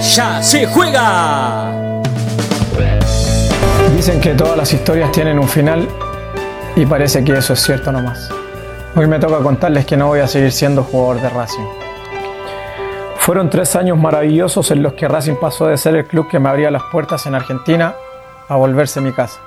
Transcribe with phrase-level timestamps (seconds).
[0.00, 1.72] ya se juega.
[3.94, 5.86] Dicen que todas las historias tienen un final
[6.74, 8.30] y parece que eso es cierto nomás.
[8.96, 11.66] Hoy me toca contarles que no voy a seguir siendo jugador de Racing.
[13.18, 16.48] Fueron tres años maravillosos en los que Racing pasó de ser el club que me
[16.48, 17.94] abría las puertas en Argentina
[18.48, 19.38] a volverse mi casa.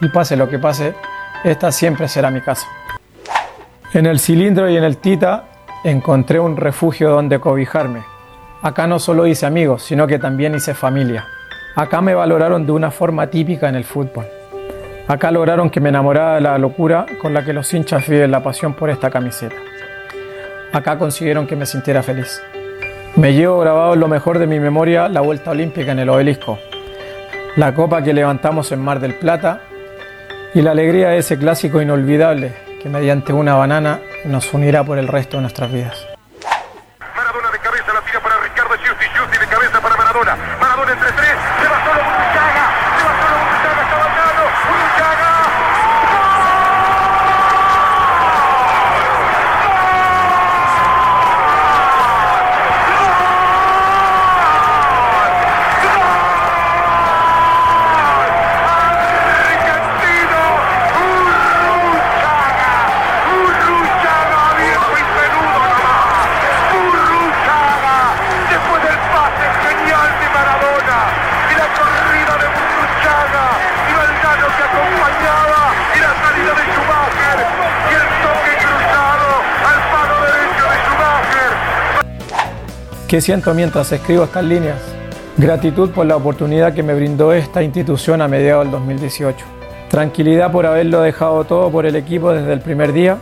[0.00, 0.94] Y pase lo que pase,
[1.42, 2.66] esta siempre será mi casa.
[3.94, 5.44] En el cilindro y en el Tita
[5.82, 8.13] encontré un refugio donde cobijarme.
[8.64, 11.26] Acá no solo hice amigos, sino que también hice familia.
[11.76, 14.24] Acá me valoraron de una forma típica en el fútbol.
[15.06, 18.42] Acá lograron que me enamorara de la locura con la que los hinchas viven la
[18.42, 19.56] pasión por esta camiseta.
[20.72, 22.40] Acá consiguieron que me sintiera feliz.
[23.16, 26.58] Me llevo grabado en lo mejor de mi memoria la vuelta olímpica en el obelisco,
[27.56, 29.60] la copa que levantamos en Mar del Plata
[30.54, 35.08] y la alegría de ese clásico inolvidable que mediante una banana nos unirá por el
[35.08, 36.13] resto de nuestras vidas.
[83.14, 84.80] ¿Qué siento mientras escribo estas líneas?
[85.36, 89.46] Gratitud por la oportunidad que me brindó esta institución a mediados del 2018.
[89.88, 93.18] Tranquilidad por haberlo dejado todo por el equipo desde el primer día.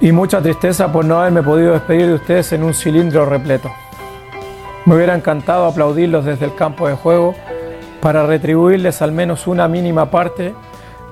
[0.00, 3.70] Y mucha tristeza por no haberme podido despedir de ustedes en un cilindro repleto.
[4.86, 7.36] Me hubiera encantado aplaudirlos desde el campo de juego
[8.00, 10.52] para retribuirles al menos una mínima parte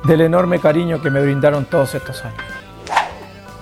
[0.03, 2.43] del enorme cariño que me brindaron todos estos años.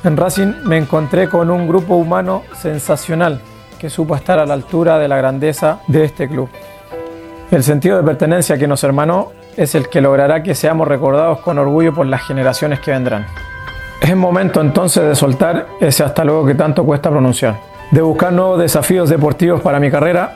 [0.05, 3.43] En Racing me encontré con un grupo humano sensacional
[3.84, 6.49] que supo estar a la altura de la grandeza de este club.
[7.50, 11.59] El sentido de pertenencia que nos hermanó es el que logrará que seamos recordados con
[11.59, 13.27] orgullo por las generaciones que vendrán.
[14.00, 18.59] Es momento entonces de soltar ese hasta luego que tanto cuesta pronunciar, de buscar nuevos
[18.59, 20.33] desafíos deportivos para mi carrera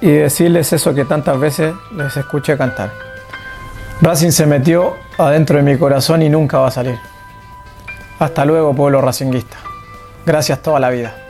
[0.00, 2.90] y decirles eso que tantas veces les escuché cantar.
[4.02, 6.98] Racing se metió adentro de mi corazón y nunca va a salir.
[8.18, 9.58] Hasta luego, pueblo racinguista.
[10.26, 11.27] Gracias toda la vida.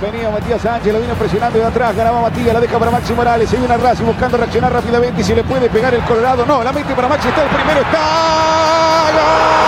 [0.00, 3.48] Venía Matías Sánchez, lo vino presionando de atrás, ganaba Matías, la deja para Maxi Morales,
[3.48, 6.62] se viene a Racing buscando reaccionar rápidamente y si le puede pegar el Colorado, no,
[6.62, 9.65] la mete para Maxi, está el primero, está.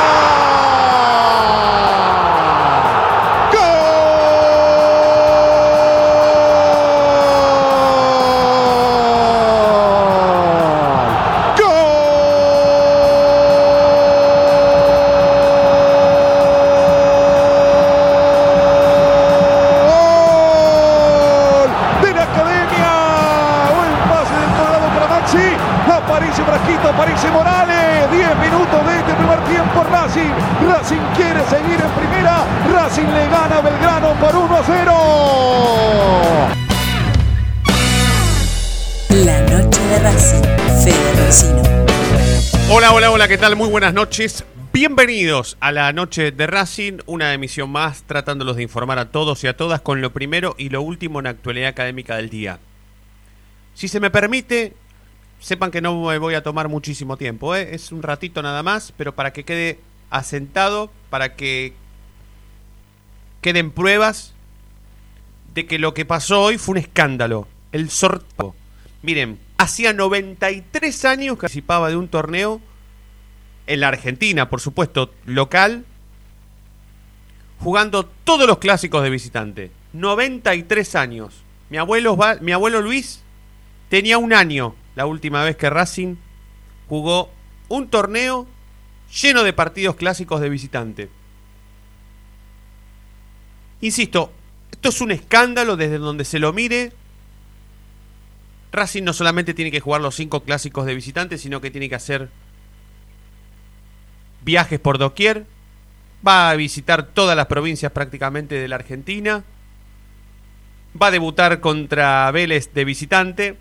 [43.19, 43.57] Hola, ¿qué tal?
[43.57, 44.45] Muy buenas noches.
[44.73, 49.49] Bienvenidos a la noche de Racing, una emisión más tratándolos de informar a todos y
[49.49, 52.61] a todas con lo primero y lo último en la actualidad académica del día.
[53.75, 54.73] Si se me permite,
[55.41, 57.71] sepan que no me voy a tomar muchísimo tiempo, ¿eh?
[57.75, 61.73] es un ratito nada más, pero para que quede asentado, para que
[63.41, 64.33] queden pruebas
[65.55, 67.49] de que lo que pasó hoy fue un escándalo.
[67.73, 68.55] El sorteo.
[69.03, 72.61] Miren, hacía 93 años que participaba de un torneo
[73.69, 75.85] en la Argentina, por supuesto, local,
[77.61, 79.71] jugando todos los clásicos de visitante.
[79.93, 81.43] 93 años.
[81.71, 83.23] Mi abuelo, mi abuelo Luis
[83.91, 86.17] tenía un año la última vez que Racing
[86.89, 87.31] jugó
[87.69, 88.47] un torneo
[89.23, 91.11] lleno de partidos clásicos de visitante.
[93.83, 94.33] Insisto,
[94.73, 96.93] esto es un escándalo desde donde se lo mire.
[98.73, 101.95] Racing no solamente tiene que jugar los cinco clásicos de visitantes, sino que tiene que
[101.95, 102.31] hacer
[104.49, 105.45] viajes por doquier.
[106.27, 109.45] Va a visitar todas las provincias prácticamente de la Argentina.
[111.01, 113.57] Va a debutar contra Vélez de visitante.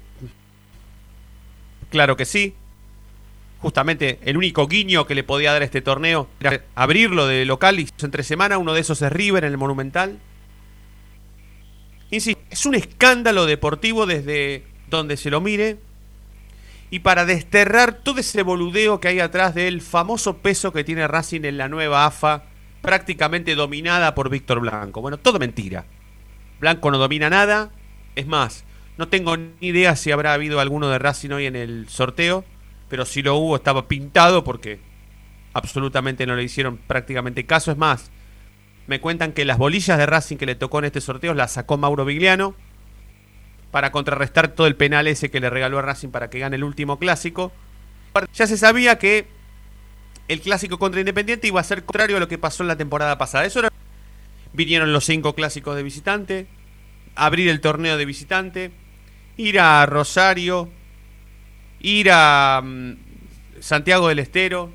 [1.89, 2.56] Claro que sí.
[3.60, 7.90] Justamente el único guiño que le podía dar este torneo era abrirlo de local y
[8.01, 8.57] entre semana.
[8.57, 10.19] Uno de esos es River en el Monumental.
[12.12, 15.80] Insisto, es un escándalo deportivo desde donde se lo mire.
[16.89, 21.44] Y para desterrar todo ese boludeo que hay atrás del famoso peso que tiene Racing
[21.44, 22.45] en la nueva AFA,
[22.81, 25.01] prácticamente dominada por Víctor Blanco.
[25.01, 25.86] Bueno, todo mentira.
[26.60, 27.72] Blanco no domina nada.
[28.16, 28.63] Es más,
[28.98, 32.45] no tengo ni idea si habrá habido alguno de Racing hoy en el sorteo,
[32.90, 34.80] pero si lo hubo estaba pintado porque
[35.54, 37.72] absolutamente no le hicieron prácticamente caso.
[37.72, 38.12] Es más,
[38.88, 41.78] me cuentan que las bolillas de Racing que le tocó en este sorteo las sacó
[41.78, 42.56] Mauro Vigliano
[43.78, 46.64] para contrarrestar todo el penal ese que le regaló a Racing para que gane el
[46.64, 47.52] último clásico.
[48.34, 49.28] Ya se sabía que
[50.28, 53.20] el clásico contra Independiente iba a ser contrario a lo que pasó en la temporada
[53.20, 53.46] pasada.
[53.46, 53.72] Eso era...
[54.52, 56.48] Vinieron los cinco clásicos de visitante,
[57.14, 58.72] abrir el torneo de visitante,
[59.38, 60.72] ir a Rosario,
[61.80, 62.96] ir a um,
[63.60, 64.72] Santiago del Estero,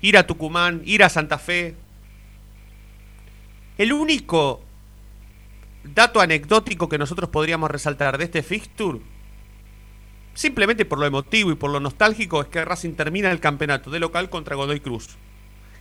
[0.00, 1.74] ir a Tucumán, ir a Santa Fe.
[3.78, 4.62] El único
[5.84, 9.00] dato anecdótico que nosotros podríamos resaltar de este fixture,
[10.34, 14.00] simplemente por lo emotivo y por lo nostálgico, es que Racing termina el campeonato de
[14.00, 15.16] local contra Godoy Cruz.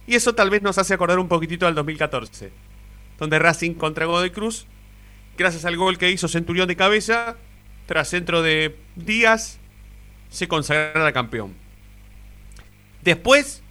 [0.08, 2.52] Y eso tal vez nos hace acordar un poquitito al 2014,
[3.20, 4.66] donde Racing contra Godoy Cruz,
[5.38, 7.36] gracias al gol que hizo Centurión de cabeza,
[7.86, 9.60] tras centro de Díaz,
[10.30, 11.54] se consagrará campeón.
[13.02, 13.62] Después,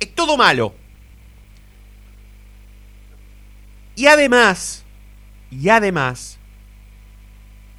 [0.00, 0.74] es todo malo.
[3.96, 4.84] Y además,
[5.50, 6.38] y además,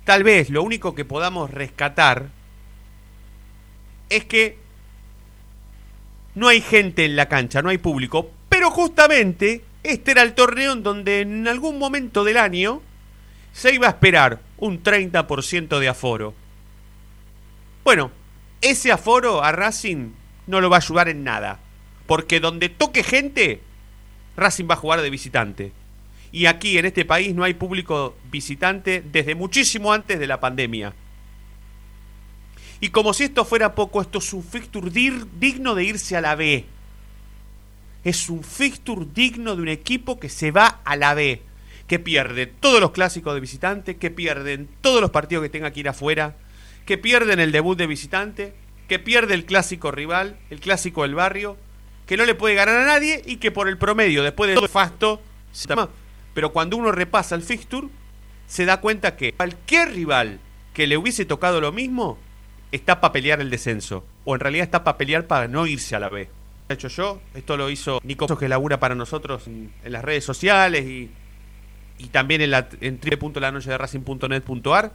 [0.06, 2.30] tal vez lo único que podamos rescatar
[4.10, 4.58] es que
[6.36, 10.74] no hay gente en la cancha, no hay público, pero justamente este era el torneo
[10.74, 12.82] en donde en algún momento del año
[13.54, 16.34] se iba a esperar un 30% de aforo.
[17.84, 18.12] Bueno,
[18.62, 20.12] ese aforo a Racing
[20.48, 21.60] no lo va a ayudar en nada,
[22.08, 23.62] porque donde toque gente,
[24.36, 25.72] Racing va a jugar de visitante.
[26.36, 30.94] Y aquí en este país no hay público visitante desde muchísimo antes de la pandemia.
[32.82, 36.36] Y como si esto fuera poco, esto es un fixture digno de irse a la
[36.36, 36.66] B.
[38.04, 41.42] Es un fixture digno de un equipo que se va a la B.
[41.88, 45.80] Que pierde todos los clásicos de visitante, que pierden todos los partidos que tenga que
[45.80, 46.36] ir afuera,
[46.86, 48.54] que pierden el debut de visitante,
[48.90, 51.56] que pierde el clásico rival, el clásico del barrio,
[52.06, 54.68] que no le puede ganar a nadie y que por el promedio, después de todo
[54.68, 55.22] fasto,
[55.54, 55.70] se
[56.36, 57.88] pero cuando uno repasa el fixture,
[58.46, 60.40] se da cuenta que cualquier rival
[60.74, 62.20] que le hubiese tocado lo mismo
[62.74, 64.06] está para pelear el descenso.
[64.26, 66.30] O en realidad está para pelear para no irse a la B.
[66.68, 71.10] Hecho yo, esto lo hizo Nico que labura para nosotros en, las redes sociales y,
[72.10, 74.94] también en, la, en Racing.net.ar.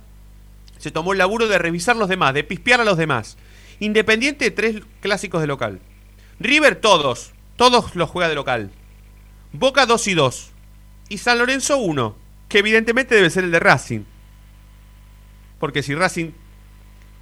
[0.77, 3.39] Se tomó el laburo de revisar los demás, de pispear a los demás.
[3.79, 5.81] Independiente, tres clásicos de local.
[6.39, 7.33] River, todos.
[7.57, 8.71] Todos los juega de local.
[9.53, 10.53] Boca, dos y dos
[11.11, 12.17] y San Lorenzo 1,
[12.49, 14.05] que evidentemente debe ser el de Racing.
[15.59, 16.31] Porque si Racing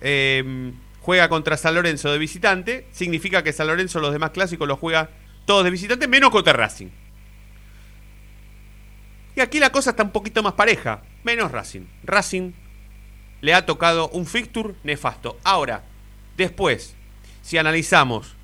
[0.03, 4.79] em, juega contra San Lorenzo de visitante, significa que San Lorenzo los demás clásicos los
[4.79, 5.11] juega
[5.47, 6.89] todos de visitante, menos contra Racing.
[9.35, 11.87] Y aquí la cosa está un poquito más pareja, menos Racing.
[12.05, 12.53] Racing
[13.41, 15.39] le ha tocado un fixture nefasto.
[15.45, 15.83] Ahora,
[16.37, 16.95] después,
[17.41, 18.35] si analizamos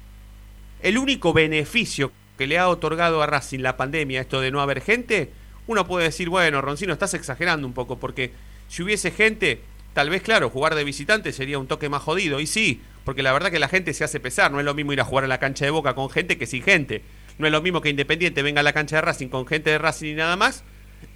[0.81, 4.81] el único beneficio que le ha otorgado a Racing la pandemia, esto de no haber
[4.81, 5.31] gente,
[5.67, 8.33] uno puede decir, bueno, Roncino, estás exagerando un poco, porque
[8.69, 9.61] si hubiese gente,
[9.93, 12.41] tal vez, claro, jugar de visitante sería un toque más jodido.
[12.41, 14.93] Y sí, porque la verdad que la gente se hace pesar, no es lo mismo
[14.93, 17.03] ir a jugar a la cancha de Boca con gente que sin gente.
[17.39, 19.79] No es lo mismo que Independiente venga a la cancha de Racing con gente de
[19.79, 20.65] Racing y nada más,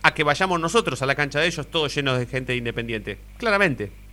[0.02, 3.18] a que vayamos nosotros a la cancha de ellos todos llenos de gente de Independiente.
[3.36, 4.07] Claramente.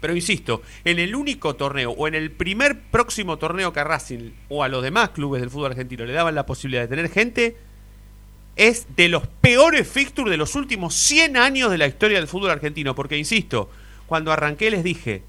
[0.00, 4.30] Pero insisto, en el único torneo o en el primer próximo torneo que a Racing
[4.48, 7.56] o a los demás clubes del fútbol argentino le daban la posibilidad de tener gente,
[8.56, 12.50] es de los peores fixtures de los últimos 100 años de la historia del fútbol
[12.50, 12.94] argentino.
[12.94, 13.70] Porque insisto,
[14.06, 15.22] cuando arranqué les dije,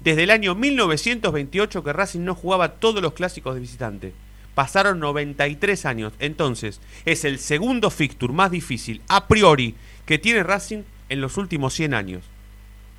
[0.00, 4.12] desde el año 1928 que Racing no jugaba todos los clásicos de visitante.
[4.54, 6.12] Pasaron 93 años.
[6.18, 9.74] Entonces, es el segundo fixture más difícil a priori
[10.06, 12.24] que tiene Racing en los últimos 100 años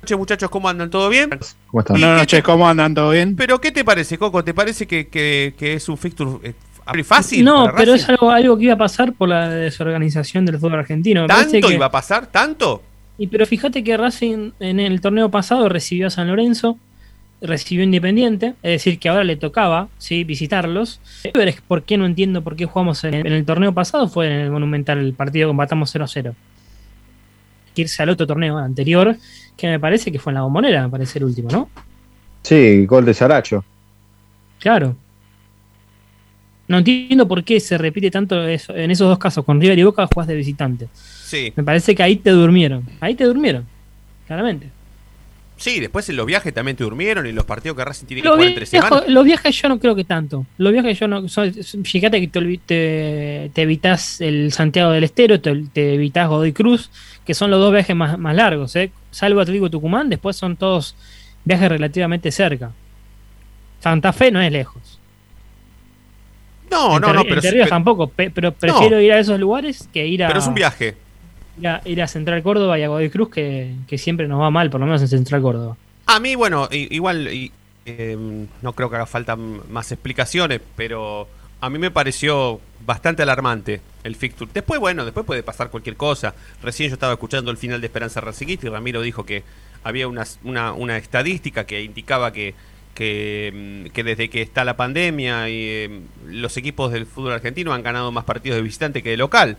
[0.02, 0.90] noches, muchachos, ¿cómo andan?
[0.90, 1.30] ¿Todo bien?
[1.68, 2.00] ¿Cómo están?
[2.00, 2.94] Buenas noches, ¿cómo andan?
[2.94, 3.36] ¿Todo bien?
[3.36, 4.42] Pero, ¿qué te parece, Coco?
[4.44, 7.44] ¿Te parece que, que, es un fixture eh, fácil?
[7.44, 11.26] No, pero es algo, algo que iba a pasar por la desorganización del fútbol argentino.
[11.26, 12.26] ¿Tanto iba a pasar?
[12.26, 12.82] ¿Tanto?
[13.20, 16.78] Y pero fíjate que Racing en el torneo pasado recibió a San Lorenzo,
[17.42, 20.24] recibió Independiente, es decir, que ahora le tocaba ¿sí?
[20.24, 21.00] visitarlos.
[21.22, 24.08] Pero es por qué no entiendo por qué jugamos en el, en el torneo pasado,
[24.08, 26.34] fue en el Monumental el partido que empatamos 0-0.
[27.74, 29.16] Que irse al otro torneo anterior,
[29.60, 31.68] que me parece que fue en la bombonera, me parece el último, ¿no?
[32.42, 33.64] Sí, gol de Saracho.
[34.58, 34.96] Claro.
[36.66, 39.82] No entiendo por qué se repite tanto eso, en esos dos casos, con River y
[39.82, 40.88] Boca jugás de visitante.
[40.94, 41.52] Sí.
[41.56, 42.84] Me parece que ahí te durmieron.
[43.00, 43.66] Ahí te durmieron,
[44.26, 44.68] claramente.
[45.60, 48.28] Sí, después en los viajes también te durmieron y los partidos que Racing tiene que
[48.28, 49.04] Los, jugar entre semanas.
[49.08, 50.46] los viajes yo no creo que tanto.
[50.56, 51.28] Los viajes yo no.
[51.28, 51.52] son-
[51.84, 52.28] fíjate que
[52.66, 56.90] te, evitas el Santiago del Estero, te, te evitas Godoy Cruz,
[57.26, 58.74] que son los dos viajes más, más largos.
[58.76, 58.90] ¿eh?
[59.10, 60.96] Salvo Atlético Tucumán, después son todos
[61.44, 62.72] viajes relativamente cerca.
[63.80, 64.98] Santa Fe no es lejos.
[66.70, 70.06] No, no, no, pero, es- Ríos tampoco, pe- pero prefiero ir a esos lugares que
[70.06, 70.96] ir a, pero es un viaje.
[71.58, 74.50] Ir a, ir a Central Córdoba y a Godoy Cruz, que, que siempre nos va
[74.50, 75.76] mal, por lo menos en Central Córdoba.
[76.06, 77.52] A mí, bueno, igual y,
[77.86, 81.28] eh, no creo que haga falta más explicaciones, pero
[81.60, 84.50] a mí me pareció bastante alarmante el fixture.
[84.52, 86.34] Después, bueno, después puede pasar cualquier cosa.
[86.62, 89.42] Recién yo estaba escuchando el final de Esperanza Racingista y Ramiro dijo que
[89.82, 92.54] había una, una, estadística que indicaba que,
[92.96, 97.82] mm, que desde que está la pandemia y eh, los equipos del fútbol argentino han
[97.82, 99.56] ganado más partidos de visitante que de local.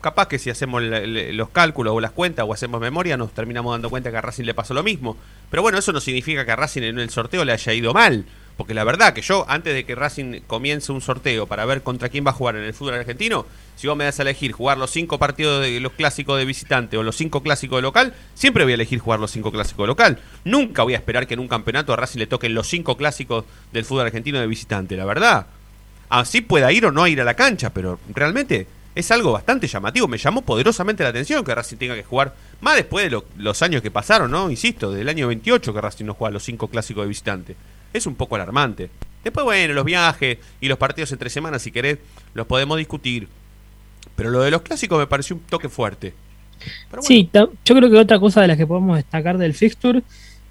[0.00, 3.90] Capaz que si hacemos los cálculos o las cuentas o hacemos memoria nos terminamos dando
[3.90, 5.16] cuenta que a Racing le pasó lo mismo.
[5.50, 8.24] Pero bueno, eso no significa que a Racing en el sorteo le haya ido mal.
[8.56, 12.10] Porque la verdad que yo, antes de que Racing comience un sorteo para ver contra
[12.10, 14.76] quién va a jugar en el fútbol argentino, si vos me das a elegir jugar
[14.76, 18.64] los cinco partidos de los clásicos de visitante o los cinco clásicos de local, siempre
[18.64, 20.18] voy a elegir jugar los cinco clásicos de local.
[20.44, 23.44] Nunca voy a esperar que en un campeonato a Racing le toquen los cinco clásicos
[23.72, 25.46] del fútbol argentino de visitante, la verdad.
[26.10, 30.08] Así pueda ir o no ir a la cancha, pero realmente es algo bastante llamativo.
[30.08, 33.62] Me llamó poderosamente la atención que Racing tenga que jugar, más después de lo- los
[33.62, 34.50] años que pasaron, ¿no?
[34.50, 37.56] Insisto, del año 28 que Racing no juega los cinco clásicos de visitante.
[37.92, 38.90] Es un poco alarmante.
[39.24, 41.98] Después, bueno, los viajes y los partidos entre semanas, si querés,
[42.34, 43.28] los podemos discutir.
[44.16, 46.14] Pero lo de los clásicos me pareció un toque fuerte.
[46.90, 50.02] Bueno, Sí, yo creo que otra cosa de las que podemos destacar del fixture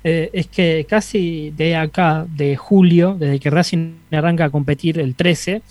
[0.03, 5.13] eh, es que casi de acá, de julio, desde que Racing arranca a competir el
[5.15, 5.62] 13,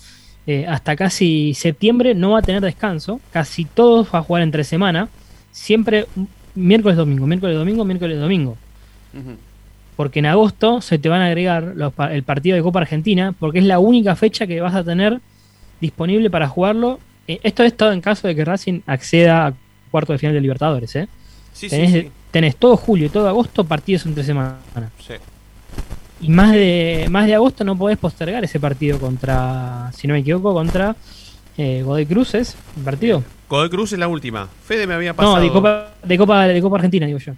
[0.51, 3.21] eh, hasta casi septiembre no va a tener descanso.
[3.31, 5.07] Casi todos va a jugar entre semana.
[5.51, 6.07] Siempre
[6.55, 8.57] miércoles, domingo, miércoles, domingo, miércoles, domingo.
[9.95, 13.59] Porque en agosto se te van a agregar los el partido de Copa Argentina, porque
[13.59, 15.19] es la única fecha que vas a tener
[15.79, 16.99] disponible para jugarlo.
[17.27, 19.53] Eh, esto es todo en caso de que Racing acceda a
[19.91, 21.07] cuarto de final de Libertadores, ¿eh?
[21.53, 24.57] Sí, sí, tenés, sí, tenés todo julio y todo agosto partidos entre semana.
[24.97, 25.13] sí.
[26.21, 30.19] Y más de, más de agosto no podés postergar ese partido contra, si no me
[30.19, 30.95] equivoco, contra
[31.57, 33.23] eh, Godoy Cruz, ¿es el partido?
[33.47, 34.47] Godoy Cruz es la última.
[34.65, 35.37] Fede me había pasado.
[35.37, 37.33] No, de Copa, de Copa de Copa Argentina, digo yo.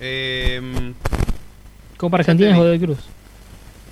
[0.00, 0.92] Eh,
[1.96, 2.56] Copa Argentina es.
[2.56, 2.98] Godoy Cruz.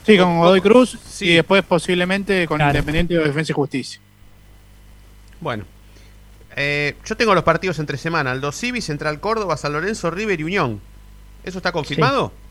[0.06, 1.26] Sí, con Godoy Cruz Sí.
[1.30, 2.70] y después posiblemente con Claro.
[2.78, 4.00] Independiente o Defensa y Justicia.
[5.40, 5.64] Bueno.
[6.56, 8.32] Eh, yo tengo los partidos entre semana.
[8.32, 10.80] Aldo Civi, Central Córdoba, San Lorenzo, River y Unión.
[11.44, 12.28] ¿Eso está confirmado?
[12.28, 12.49] Sí,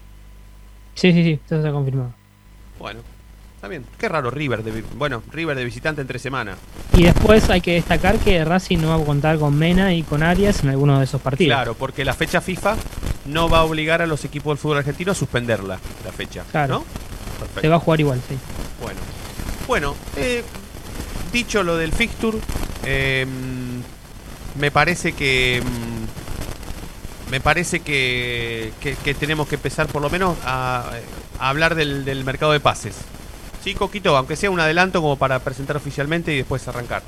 [0.99, 2.13] sí, sí, eso está confirmado.
[2.77, 3.01] Bueno,
[3.55, 3.85] está bien.
[3.97, 4.63] Qué raro River.
[4.63, 6.55] De, bueno, River de visitante entre semana.
[6.93, 10.23] Y después hay que destacar que Racing no va a contar con Mena y con
[10.23, 11.55] Arias en alguno de esos partidos.
[11.55, 12.75] Claro, porque la fecha FIFA
[13.25, 16.43] no va a obligar a los equipos del fútbol argentino a suspenderla, la fecha.
[16.51, 16.79] Claro.
[16.79, 16.85] ¿No?
[17.39, 17.61] Perfecto.
[17.61, 18.35] Se va a jugar igual, sí.
[18.81, 18.99] Bueno,
[19.67, 20.43] bueno eh,
[21.31, 22.37] dicho lo del fixture,
[22.85, 23.25] eh,
[24.59, 26.08] me parece que mm,
[27.31, 28.71] me parece que,
[29.19, 30.91] tenemos que empezar por lo menos a,
[31.39, 32.97] hablar del, mercado de pases.
[33.63, 37.03] Sí, Coquito, aunque sea un adelanto como para presentar oficialmente y después arrancar.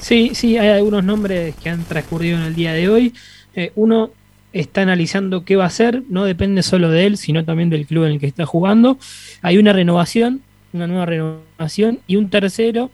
[0.00, 3.14] Sí, sí, hay algunos nombres que han transcurrido en el día de hoy.
[3.54, 4.10] Eh, uno
[4.52, 8.04] está analizando qué va a hacer, no depende solo de él, sino también del club
[8.04, 8.98] en el que está jugando.
[9.42, 12.90] Hay una renovación, una nueva renovación, y un tercero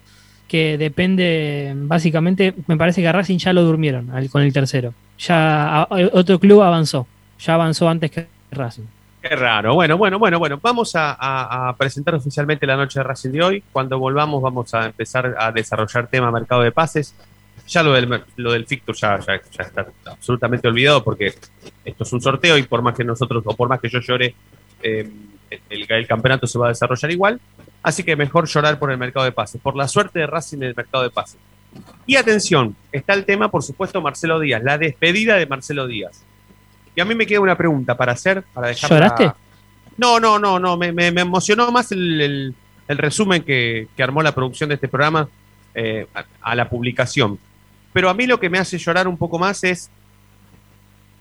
[0.48, 4.92] que depende, básicamente, me parece que a Racing ya lo durmieron con el tercero.
[5.26, 7.06] Ya otro club avanzó,
[7.38, 8.84] ya avanzó antes que Racing.
[9.22, 9.74] Qué raro.
[9.74, 10.58] Bueno, bueno, bueno, bueno.
[10.60, 13.64] Vamos a, presentar oficialmente la noche de Racing de hoy.
[13.72, 17.14] Cuando volvamos vamos a empezar a desarrollar tema mercado de pases.
[17.68, 21.34] Ya lo del, lo del ya, ya está absolutamente olvidado porque
[21.84, 24.34] esto es un sorteo y por más que nosotros, o por más que yo llore,
[24.82, 25.08] eh,
[25.70, 27.40] el, el campeonato se va a desarrollar igual.
[27.84, 30.64] Así que mejor llorar por el mercado de pases, por la suerte de Racing en
[30.64, 31.38] el mercado de pases.
[32.06, 36.22] Y atención, está el tema, por supuesto, Marcelo Díaz, la despedida de Marcelo Díaz.
[36.94, 39.32] Y a mí me queda una pregunta para hacer, para dejar ¿Lloraste?
[39.96, 42.54] No, no, no, no, me, me- me emocionó más el, el-
[42.88, 45.28] el resumen que, que armó la producción de este programa
[45.74, 47.38] eh, a, a la publicación.
[47.92, 49.88] Pero a mí lo que me hace llorar un poco más es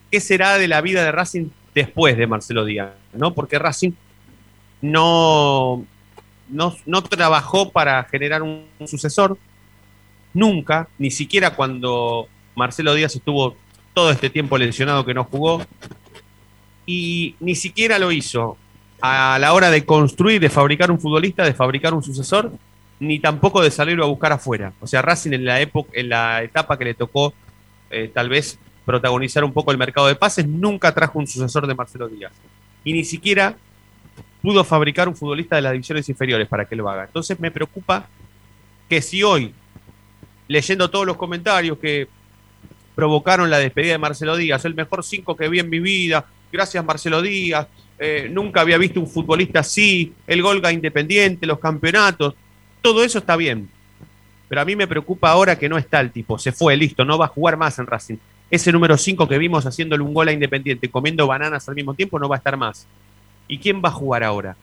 [0.10, 3.34] qué será de la vida de Racing después de Marcelo Díaz, ¿no?
[3.34, 3.92] Porque Racing
[4.82, 5.86] no,
[6.50, 9.38] no, no trabajó para generar un, un sucesor,
[10.34, 13.56] nunca, ni siquiera cuando Marcelo Díaz estuvo
[13.94, 15.62] todo este tiempo lesionado que no jugó,
[16.86, 18.58] y ni siquiera lo hizo
[19.02, 22.52] a la hora de construir, de fabricar un futbolista, de fabricar un sucesor,
[23.00, 24.74] ni tampoco de salirlo a buscar afuera.
[24.80, 27.34] O sea, Racing en la época, en la etapa que le tocó
[27.90, 31.74] eh, tal vez protagonizar un poco el mercado de pases, nunca trajo un sucesor de
[31.74, 32.32] Marcelo Díaz.
[32.84, 33.56] Y ni siquiera
[34.42, 37.06] pudo fabricar un futbolista de las divisiones inferiores para que lo haga.
[37.06, 38.08] Entonces me preocupa
[38.90, 39.54] que si hoy,
[40.48, 42.08] leyendo todos los comentarios que
[42.96, 46.84] provocaron la despedida de Marcelo Díaz, el mejor cinco que vi en mi vida, gracias
[46.84, 47.68] Marcelo Díaz,
[47.98, 52.34] eh, nunca había visto un futbolista así, el Golga Independiente, los campeonatos,
[52.82, 53.70] todo eso está bien.
[54.50, 57.18] Pero a mí me preocupa ahora que no está el tipo, se fue, listo, no
[57.18, 58.18] va a jugar más en Racing.
[58.50, 62.20] Ese número 5 que vimos haciéndole un gol a Independiente, comiendo bananas al mismo tiempo,
[62.20, 62.86] no va a estar más.
[63.48, 64.58] ¿Y quién va a jugar ahora?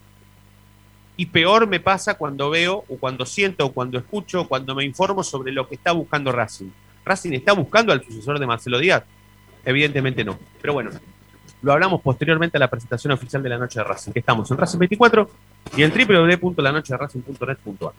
[1.19, 4.85] Y peor me pasa cuando veo, o cuando siento, o cuando escucho, o cuando me
[4.85, 6.71] informo sobre lo que está buscando Racing.
[7.05, 9.03] ¿Racing está buscando al sucesor de Marcelo Díaz?
[9.65, 10.39] Evidentemente no.
[10.61, 10.93] Pero bueno,
[11.63, 14.59] lo hablamos posteriormente a la presentación oficial de la Noche de Racing, que estamos en
[14.59, 15.29] Racing 24
[15.77, 17.93] y en www.lanochederacing.net.ar.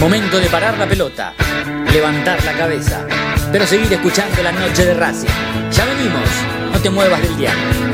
[0.00, 1.34] Momento de parar la pelota,
[1.92, 3.06] levantar la cabeza,
[3.52, 5.28] pero seguir escuchando la noche de Racing.
[5.70, 6.26] Ya venimos,
[6.72, 7.93] no te muevas del diario.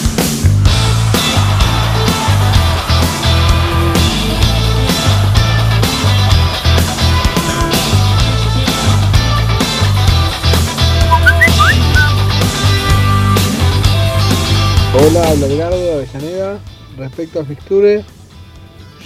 [14.93, 16.59] Hola, habla de Avellaneda.
[16.97, 18.03] Respecto a Fixture,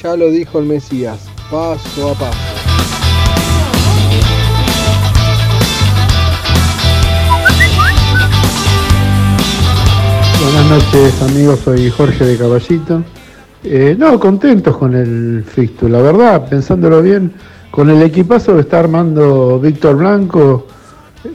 [0.02, 2.40] ya lo dijo el Mesías, paso a paso.
[10.42, 13.04] Buenas noches amigos, soy Jorge de Caballito.
[13.64, 17.32] Eh, no, contentos con el Fixture, la verdad, pensándolo bien,
[17.70, 20.66] con el equipazo que está armando Víctor Blanco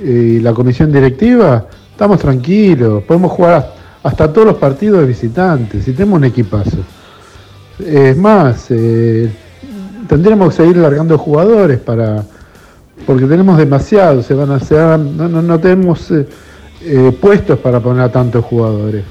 [0.04, 5.86] y la comisión directiva, estamos tranquilos, podemos jugar hasta hasta todos los partidos de visitantes,
[5.86, 6.78] y tenemos un equipazo.
[7.78, 9.30] Es más, eh,
[10.08, 12.24] tendríamos que seguir largando jugadores para
[13.06, 16.26] porque tenemos demasiados, se van a no, no, no tenemos eh,
[16.82, 19.04] eh, puestos para poner a tantos jugadores.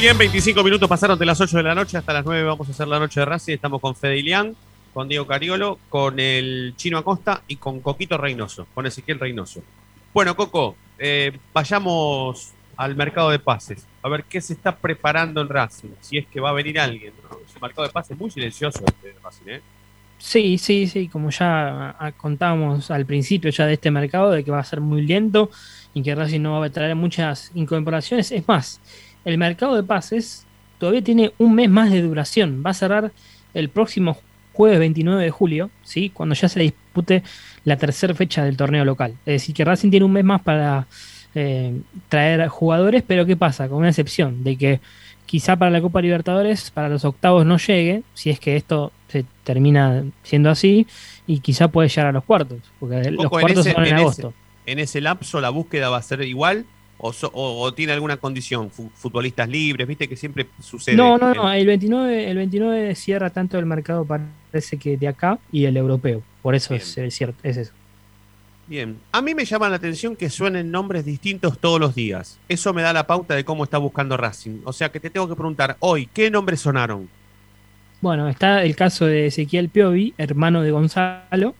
[0.00, 2.70] Bien, 25 minutos pasaron de las 8 de la noche hasta las 9 vamos a
[2.70, 3.52] hacer la noche de Racing.
[3.52, 4.56] Estamos con Fede Ilián,
[4.94, 9.60] con Diego Cariolo, con el Chino Acosta y con Coquito Reynoso, con Ezequiel Reynoso.
[10.14, 13.86] Bueno, Coco, eh, vayamos al mercado de pases.
[14.02, 17.12] A ver qué se está preparando en Racing, si es que va a venir alguien.
[17.22, 17.36] ¿no?
[17.36, 19.60] Un mercado de pases muy silencioso este Racing, ¿eh?
[20.16, 24.60] Sí, sí, sí, como ya contábamos al principio ya de este mercado, de que va
[24.60, 25.50] a ser muy lento
[25.92, 28.32] y que Racing no va a traer muchas incorporaciones.
[28.32, 28.80] Es más,
[29.24, 30.46] el mercado de pases
[30.78, 32.62] todavía tiene un mes más de duración.
[32.64, 33.12] Va a cerrar
[33.54, 34.16] el próximo
[34.52, 36.10] jueves 29 de julio, ¿sí?
[36.10, 37.22] cuando ya se dispute
[37.64, 39.12] la tercera fecha del torneo local.
[39.26, 40.86] Es decir, que Racing tiene un mes más para
[41.34, 43.68] eh, traer jugadores, pero ¿qué pasa?
[43.68, 44.80] Con una excepción, de que
[45.26, 49.24] quizá para la Copa Libertadores, para los octavos no llegue, si es que esto se
[49.44, 50.86] termina siendo así,
[51.26, 54.34] y quizá puede llegar a los cuartos, porque los cuartos ese- son en agosto.
[54.66, 56.64] en ese lapso la búsqueda va a ser igual
[57.00, 60.96] o, so- o- o tiene alguna condición, Fu- futbolistas libres, viste que siempre sucede.
[60.96, 65.38] No, no, no, el 29, el 29 cierra tanto el mercado, parece que de acá,
[65.50, 66.22] y el europeo.
[66.42, 67.72] Por eso es, es cierto, es eso.
[68.66, 72.38] Bien, a mí me llama la atención que suenen nombres distintos todos los días.
[72.48, 74.60] Eso me da la pauta de cómo está buscando Racing.
[74.64, 77.08] O sea que te tengo que preguntar, hoy, ¿qué nombres sonaron?
[78.00, 81.54] Bueno, está el caso de Ezequiel Piovi, hermano de Gonzalo.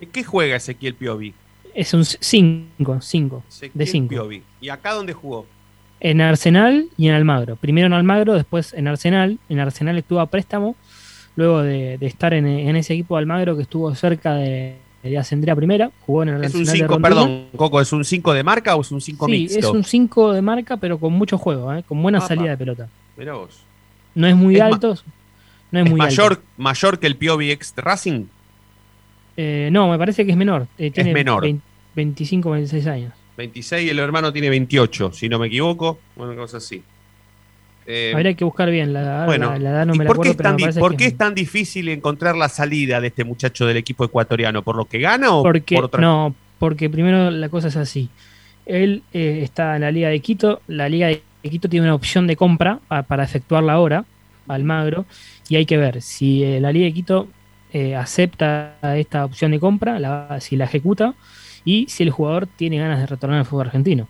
[0.00, 1.34] ¿En qué juega Ezequiel Piovi?
[1.76, 3.42] Es un 5, 5,
[3.74, 4.08] de Ezequiel 5.
[4.08, 4.42] Piovi.
[4.60, 5.44] ¿Y acá dónde jugó?
[6.00, 7.56] En Arsenal y en Almagro.
[7.56, 9.38] Primero en Almagro, después en Arsenal.
[9.48, 10.74] En Arsenal estuvo a préstamo,
[11.36, 15.18] luego de, de estar en, en ese equipo de Almagro que estuvo cerca de, de
[15.18, 15.90] ascender a primera.
[16.06, 17.08] Jugó en el Es un Arsenal de 5, Ronduña.
[17.08, 19.58] perdón, Coco, ¿es un 5 de marca o es un 5 Sí, mixto?
[19.58, 21.82] es un 5 de marca, pero con mucho juego, ¿eh?
[21.86, 22.28] con buena Apa.
[22.28, 22.88] salida de pelota.
[23.16, 23.60] Mirá vos.
[24.14, 24.96] No es muy Es alto.
[25.72, 26.42] No es, ¿Es muy mayor, alto.
[26.56, 28.24] mayor que el Piovi ex Racing?
[29.36, 30.66] Eh, no, me parece que es menor.
[30.78, 31.42] Eh, tiene menor.
[31.42, 31.62] 20
[31.94, 33.12] 25, 26 años.
[33.38, 35.98] 26 y el hermano tiene 28, si no me equivoco.
[36.16, 36.82] Una cosa así.
[37.86, 39.26] Eh, Habría que buscar bien la edad.
[39.26, 41.06] bueno, la, la edad no ¿y me la por, qué es tan, me por qué
[41.06, 44.62] es tan difícil encontrar la salida de este muchacho del equipo ecuatoriano?
[44.62, 48.08] ¿Por lo que gana o Porque, por otra no, porque primero la cosa es así.
[48.66, 50.60] Él eh, está en la Liga de Quito.
[50.66, 54.04] La Liga de Quito tiene una opción de compra pa- para efectuarla ahora,
[54.48, 55.06] Almagro.
[55.48, 57.28] Y hay que ver si eh, la Liga de Quito
[57.72, 61.14] eh, acepta esta opción de compra, la- si la ejecuta
[61.64, 64.08] y si el jugador tiene ganas de retornar al fútbol argentino.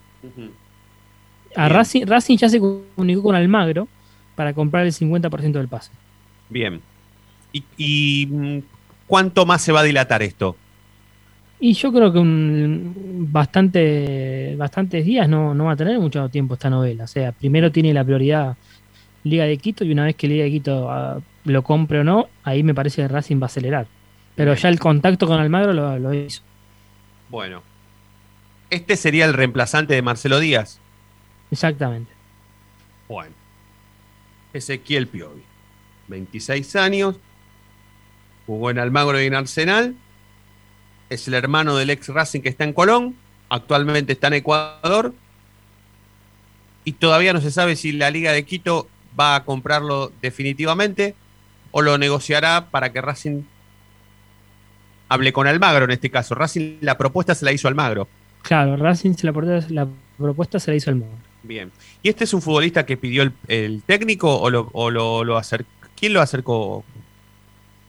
[1.54, 1.68] A.
[1.68, 3.88] Racing, Racing ya se comunicó con Almagro
[4.34, 5.90] para comprar el 50% del pase.
[6.50, 6.80] Bien.
[7.52, 8.58] ¿Y, y, mm,
[9.06, 10.54] cuánto más se va a dilatar esto?
[11.58, 16.54] Y yo creo que un, bastante, bastantes días no, no va a tener mucho tiempo
[16.54, 17.04] esta novela.
[17.04, 18.56] O sea, primero tiene la prioridad
[19.24, 22.62] Liga de Quito y una vez que Liga de Quito lo compre o no, ahí
[22.62, 23.86] me parece que Racing va a acelerar.
[24.34, 26.42] Pero ya el contacto con Almagro lo, lo hizo.
[27.30, 27.62] Bueno.
[28.68, 30.80] Este sería el reemplazante de Marcelo Díaz.
[31.50, 32.12] Exactamente.
[33.08, 33.34] Bueno.
[34.52, 35.42] Ezequiel Piovi.
[36.08, 37.16] 26 años.
[38.46, 39.96] Jugó en Almagro y en Arsenal.
[41.08, 43.16] Es el hermano del ex Racing que está en Colón.
[43.48, 45.14] Actualmente está en Ecuador.
[46.84, 51.14] Y todavía no se sabe si la Liga de Quito va a comprarlo definitivamente
[51.76, 53.42] o lo negociará para que Racing
[55.10, 56.34] hable con Almagro en este caso.
[56.34, 58.08] Racing la propuesta se la hizo Almagro.
[58.40, 59.86] Claro, Racing se la, propuesta- la
[60.16, 61.14] propuesta se la hizo Almagro.
[61.42, 61.70] Bien.
[62.02, 65.36] ¿Y este es un futbolista que pidió el, el técnico o lo, o lo, lo
[65.36, 65.68] acercó?
[65.94, 66.82] ¿Quién lo acercó?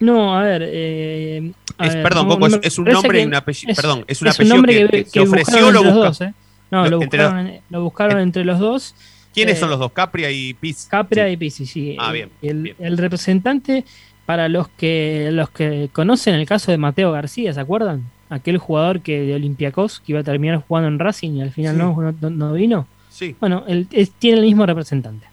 [0.01, 0.63] No, a ver.
[0.65, 3.73] eh, a Es- ver, perdón, no- Coco, no es- es un nombre y un apellido-
[3.73, 5.85] perdón, es un un apellido nombre que- que, que se ofreció buscaron o lo entre
[5.87, 6.33] los busca- dos, ¿eh?
[6.71, 8.95] No, lo- lo entre buscaron, lo buscaron entre los dos.
[9.37, 9.91] ¿Quiénes Eh, son los dos?
[9.91, 10.87] Capria y Piz.
[10.89, 11.95] Capria y Pizzi, sí.
[11.99, 13.85] Ah, El- bien, El, representante,
[14.25, 18.09] para los que los que conocen el caso de Mateo García, ¿se acuerdan?
[18.29, 21.75] Aquel jugador que de Olympiacos que iba a terminar jugando en Racing y al final
[21.75, 21.81] Sí.
[21.81, 22.87] no, no, no vino.
[23.09, 23.35] Sí.
[23.39, 23.87] Bueno, él
[24.19, 25.27] tiene el mismo representante.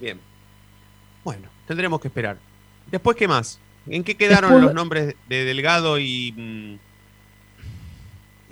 [0.00, 0.18] Bien.
[1.24, 2.36] Bueno, tendremos que esperar.
[2.90, 3.58] Después, ¿qué más?
[3.88, 6.78] ¿En qué quedaron Después- los nombres de Delgado y.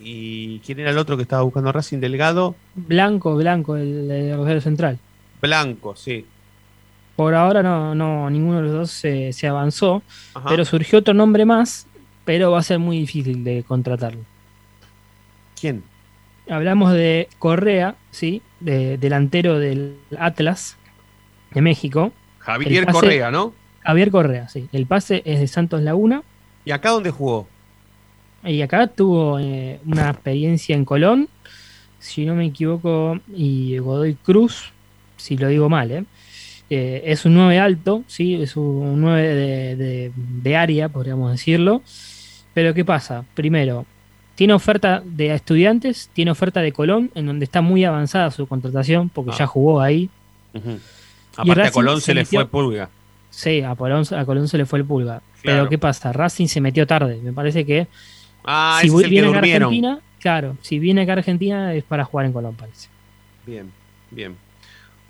[0.07, 1.99] ¿Y quién era el otro que estaba buscando a Racing?
[1.99, 2.55] Delgado.
[2.75, 4.99] Blanco, Blanco, el, el Rosario Central.
[5.41, 6.27] Blanco, sí.
[7.17, 10.03] Por ahora no, no ninguno de los dos se, se avanzó,
[10.35, 10.49] Ajá.
[10.49, 11.87] pero surgió otro nombre más,
[12.25, 14.21] pero va a ser muy difícil de contratarlo.
[15.61, 15.83] ¿Quién?
[16.51, 20.77] Hablamos de Correa, sí, de, delantero del Atlas
[21.55, 22.13] de México.
[22.41, 23.55] Javier pase- Correa, ¿no?
[23.81, 24.69] Javier Correa, sí.
[24.73, 26.23] El pase es de Santos Laguna.
[26.65, 27.47] ¿Y acá dónde jugó?
[28.45, 31.29] Y acá tuvo eh, una experiencia en Colón,
[31.99, 34.73] si no me equivoco, y Godoy Cruz,
[35.17, 36.05] si lo digo mal, ¿eh?
[36.71, 38.35] Eh, es un 9 alto, ¿sí?
[38.35, 41.83] es un 9 de, de- de área, podríamos decirlo.
[42.55, 43.25] Pero ¿qué pasa?
[43.35, 43.85] Primero,
[44.35, 49.09] tiene oferta de estudiantes, tiene oferta de Colón, en donde está muy avanzada su contratación,
[49.09, 49.39] porque Ah.
[49.41, 50.09] ya jugó ahí.
[51.37, 52.89] Aparte a Colón se, se le metió- fue pulga.
[53.31, 55.21] Sí, a Colón, a Colón se le fue el pulga.
[55.43, 55.59] Claro.
[55.61, 56.13] Pero ¿qué pasa?
[56.13, 57.21] Racing se metió tarde.
[57.23, 57.89] Me parece que
[58.45, 59.63] Ah, si es el que viene acá durmieron.
[59.69, 62.89] Argentina, claro, si viene acá a Argentina es para jugar en Colón, parece.
[63.47, 63.71] Bien,
[64.11, 64.37] bien.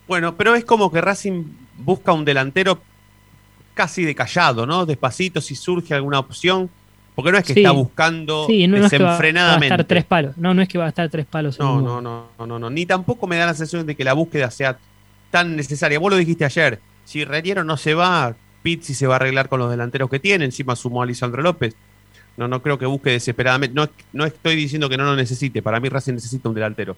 [0.06, 1.44] Bueno, pero es como que Racing
[1.78, 2.80] busca un delantero
[3.74, 4.86] casi de callado, ¿no?
[4.86, 6.70] Despacito, si surge alguna opción.
[7.14, 7.60] Porque no es que Sí.
[7.60, 9.66] está buscando Sí, no, no es que va, va a desenfrenadamente.
[9.66, 10.36] estar tres palos.
[10.36, 11.58] No, no es que va a estar tres palos.
[11.60, 12.70] No, no, no, no, no.
[12.70, 14.78] Ni tampoco me da la sensación de que la búsqueda sea
[15.30, 16.00] tan necesaria.
[16.00, 16.80] Vos lo dijiste ayer.
[17.04, 20.44] Si Reniero no se va, Pizzi se va a arreglar con los delanteros que tiene.
[20.44, 21.76] Encima sumó a Lisandro López.
[22.36, 23.74] No, no creo que busque desesperadamente.
[23.74, 25.62] No, no estoy diciendo que no lo necesite.
[25.62, 26.96] Para mí Racing necesita un delantero.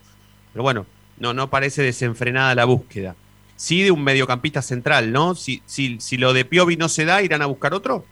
[0.53, 0.87] Pero bueno,
[1.18, 3.14] no, no parece desenfrenada la búsqueda.
[3.57, 5.35] Sí de un mediocampista central, ¿no?
[5.35, 8.05] Si, si, si lo de Piovi no se da, ¿irán a buscar otro?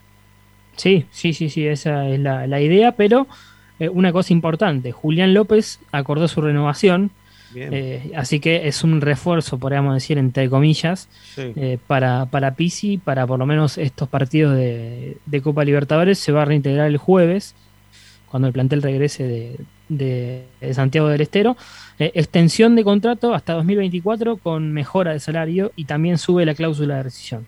[0.77, 3.27] Sí, sí, sí, sí, esa es la, la idea, pero
[3.79, 7.11] eh, una cosa importante, Julián López acordó su renovación.
[7.55, 11.53] Eh, así que es un refuerzo, podríamos decir, entre comillas, Sí.
[11.57, 16.33] eh, para, para Pisi, para por lo menos estos partidos de, de Copa Libertadores, se
[16.33, 17.55] va a reintegrar el jueves,
[18.31, 19.57] cuando el plantel regrese de,
[19.89, 21.57] de- de Santiago del Estero.
[22.01, 26.97] Eh, extensión de contrato hasta 2024 con mejora de salario y también sube la cláusula
[26.97, 27.47] de rescisión.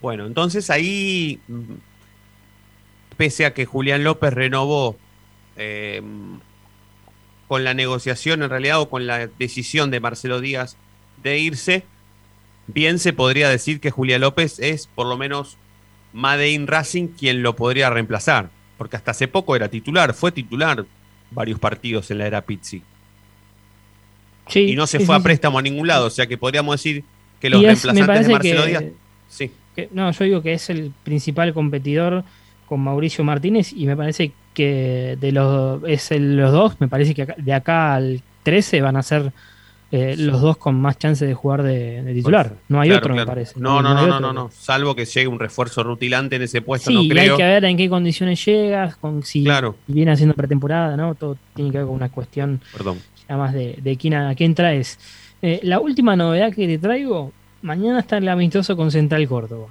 [0.00, 1.60] Bueno, entonces ahí, mm,
[3.18, 4.96] pese a que Julián López renovó
[7.52, 10.78] con la negociación en realidad o con la decisión de Marcelo Díaz
[11.22, 11.84] de irse,
[12.66, 15.58] bien se podría decir que Julián López es por lo menos
[16.14, 20.86] Made in Racing quien lo podría reemplazar, porque hasta hace poco era titular, fue titular
[21.30, 22.80] varios partidos en la era Pizzi
[24.48, 26.38] Sí, y no se sí, fue sí, a préstamo a ningún lado, o sea que
[26.38, 27.04] podríamos decir
[27.38, 28.84] que los reemplazantes de Marcelo que- Díaz...
[29.28, 29.50] Sí.
[29.76, 32.24] que- no, yo digo que es el principal competidor
[32.64, 37.14] con Mauricio Martínez y me parece que de los es el- los dos, me parece
[37.14, 39.32] que acá- de acá al 13 van a ser
[39.94, 42.54] eh, los dos con más chances de jugar de, de titular.
[42.68, 43.26] No hay Claro, otro, claro.
[43.26, 43.60] me parece.
[43.60, 44.50] No, no, no, no, no, no.
[44.50, 47.32] Salvo que llegue un refuerzo rutilante en ese puesto, Sí, no y creo.
[47.34, 49.76] hay que ver en qué condiciones llegas, con si Claro.
[49.86, 51.14] viene haciendo pretemporada, ¿no?
[51.14, 53.00] Todo tiene que ver con una cuestión Perdón.
[53.28, 54.98] ya más de, de quién, a, a quién traes.
[55.42, 59.66] Eh, la última novedad que te traigo, mañana está el amistoso con Central Córdoba.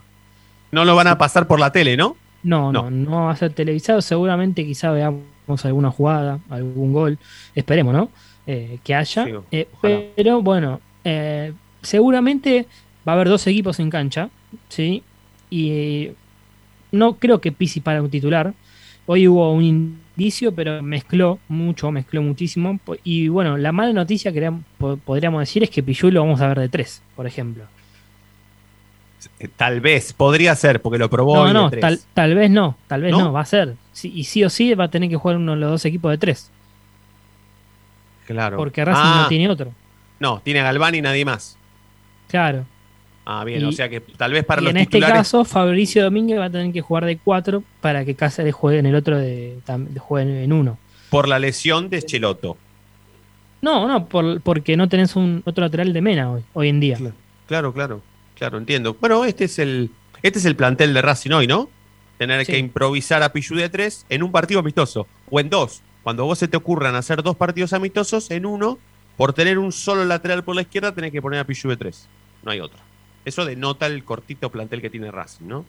[0.72, 2.15] No lo van a pasar por la tele, ¿no?
[2.43, 2.89] No, No.
[2.89, 4.01] no, no va a ser televisado.
[4.01, 5.21] Seguramente quizá veamos
[5.63, 7.17] alguna jugada, algún gol.
[7.56, 8.10] Esperemos, ¿no?
[8.47, 9.25] Eh, que haya.
[9.25, 9.67] Sí, Eh,
[10.15, 12.65] pero bueno, eh, seguramente
[13.08, 14.30] va a haber dos equipos en cancha,
[14.69, 15.04] ¿sí?
[15.49, 16.10] Y
[16.91, 18.54] no creo que Pisi para un titular.
[19.06, 22.80] Hoy hubo un indicio, pero mezcló mucho, mezcló muchísimo.
[23.04, 24.51] Y bueno, la mala noticia que
[25.06, 27.65] podríamos decir es que Pichu lo vamos a ver de tres, por ejemplo.
[29.39, 33.01] Eh, Tal vez, podría ser, porque lo probó No, no, tal, tal vez no, tal
[33.03, 33.19] vez ¿No?
[33.25, 33.75] no, va a ser.
[33.93, 36.12] sí- y sí o sí va a tener que jugar uno de los dos equipos
[36.12, 36.49] de tres.
[38.27, 38.57] Claro.
[38.57, 39.71] Porque Racing Ah, no tiene otro.
[40.19, 41.57] No, tiene a Galván y nadie más.
[42.27, 42.65] Claro.
[43.25, 46.03] Ah, bien, Y- o sea que tal vez para y los en este caso, Fabricio
[46.03, 49.17] Domínguez va a tener que jugar de cuatro para que Cáceres juegue en el otro
[49.17, 49.60] de,
[49.99, 50.77] juegue en uno.
[51.10, 52.57] por la lesión de Cheloto.
[53.62, 56.95] No, no, por- porque no tenés un otro lateral de Mena hoy, hoy en día.
[56.97, 57.13] Claro,
[57.47, 58.01] claro, claro,
[58.47, 58.95] entiendo.
[58.99, 61.69] Bueno, este es el, este es el plantel de Racing hoy, ¿no?
[62.17, 62.51] Tener Sí.
[62.54, 65.08] que improvisar a Pichu de tres en un partido amistoso.
[65.30, 65.82] O en dos.
[66.04, 68.80] Cuando vos se te ocurran hacer dos partidos amistosos, en uno,
[69.17, 72.08] por tener un solo lateral por la izquierda, tenés que poner a Pichu de tres.
[72.43, 72.80] No hay otra.
[73.25, 75.65] Eso denota el cortito plantel que tiene Racing, ¿no?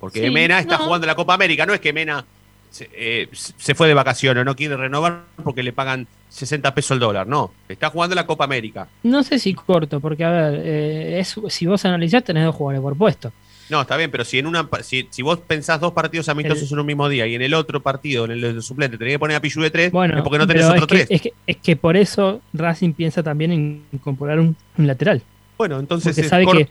[0.00, 0.84] Porque Sí, Mena está no.
[0.84, 1.66] jugando la Copa América.
[1.66, 2.24] No es que Mena
[2.70, 6.98] se, eh, se fue de vacaciones, no quiere renovar porque le pagan 60 pesos el
[7.00, 7.26] dólar.
[7.26, 8.88] No, está jugando la Copa América.
[9.02, 12.82] No sé si corto, porque a ver, eh, es- si vos analizás tenés dos jugadores
[12.82, 13.32] por puesto.
[13.68, 16.78] No, está bien, pero si en una si, si vos pensás dos partidos amistosos en
[16.78, 19.40] un mismo día y en el otro partido, en el suplente, tenés que poner a
[19.40, 21.06] Pichu de tres, Bueno, es porque no tenés otro es que, tres.
[21.10, 25.20] Es que, es que por eso Racing piensa también en incorporar un, un lateral.
[25.58, 26.68] Bueno, entonces Porque sabe que,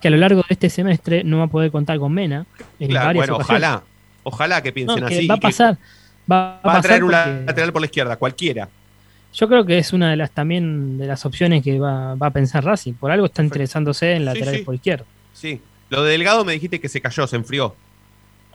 [0.00, 2.46] que a lo largo de este semestre no va a poder contar con Mena.
[2.78, 3.62] En Claro, varias bueno, ocasiones.
[3.64, 3.82] ojalá,
[4.22, 5.26] ojalá que piensen No, así.
[5.26, 5.78] va a pasar.
[6.30, 8.68] Va, va a traer un lateral por la izquierda, cualquiera.
[9.36, 12.30] Yo creo que es una de las también de las opciones que va, va a
[12.30, 12.94] pensar Racing.
[12.94, 14.64] Por algo está interesándose en laterales sí.
[14.64, 15.04] por izquierda.
[15.34, 15.60] Sí.
[15.90, 17.74] Lo de Delgado me dijiste que se cayó, se enfrió.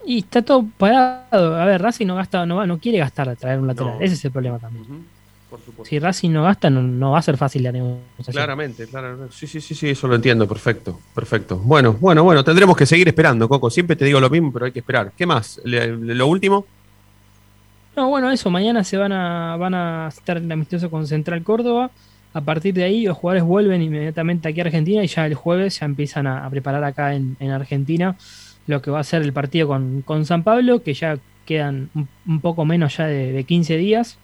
[0.04, 1.56] Y está todo parado.
[1.56, 3.94] A ver, Racing no gasta, no va, no quiere gastar a traer un lateral.
[3.94, 4.00] No.
[4.00, 5.06] Ese es el problema también.
[5.48, 5.84] Por supuesto.
[5.84, 8.32] Si Racing no gasta, no, no va a ser fácil la negociación.
[8.32, 9.28] Claramente, claro.
[9.30, 10.48] Sí, sí, sí, sí, eso lo entiendo.
[10.48, 11.58] Perfecto, perfecto.
[11.58, 13.70] Bueno, bueno, bueno, tendremos que seguir esperando, Coco.
[13.70, 15.12] Siempre te digo lo mismo, pero hay que esperar.
[15.16, 15.60] ¿Qué más?
[15.64, 16.66] Lo último.
[17.96, 21.90] No, bueno, eso, mañana se van a, van a estar en amistoso con Central Córdoba.
[22.34, 25.80] A partir de ahí los jugadores vuelven inmediatamente aquí a Argentina y ya el jueves
[25.80, 28.16] ya empiezan a, a preparar acá en, en Argentina
[28.66, 32.08] lo que va a ser el partido con, con San Pablo, que ya quedan un,
[32.26, 34.16] un poco menos ya de, de 15 días.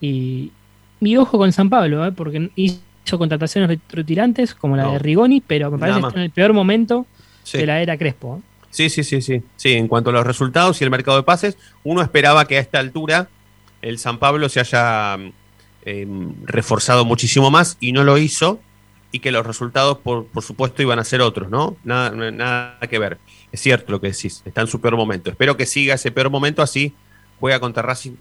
[0.00, 0.52] Y,
[1.00, 2.12] y ojo con San Pablo, ¿eh?
[2.12, 2.80] porque hizo
[3.18, 4.92] contrataciones retirantes como la No.
[4.92, 7.06] de Rigoni, pero me parece que está en el peor momento
[7.42, 7.58] Sí.
[7.58, 8.36] de la era Crespo.
[8.38, 8.40] ¿eh?
[8.70, 9.42] Sí, sí, sí, sí.
[9.56, 12.60] Sí, en cuanto a los resultados y el mercado de pases, uno esperaba que a
[12.60, 13.28] esta altura
[13.82, 15.16] el San Pablo se haya
[15.84, 16.06] eh,
[16.44, 18.60] reforzado muchísimo más y no lo hizo
[19.12, 21.76] y que los resultados, por, por supuesto, iban a ser otros, ¿no?
[21.82, 23.18] Nada, nada que ver.
[23.50, 25.30] Es cierto lo que decís, está en su peor momento.
[25.30, 26.94] Espero que siga ese peor momento así,
[27.40, 28.12] juega contra Racing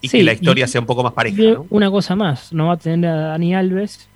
[0.00, 1.36] y Sí, que la historia y- sea un poco más pareja.
[1.68, 4.08] Una cosa más, no va a tener a Dani Alves,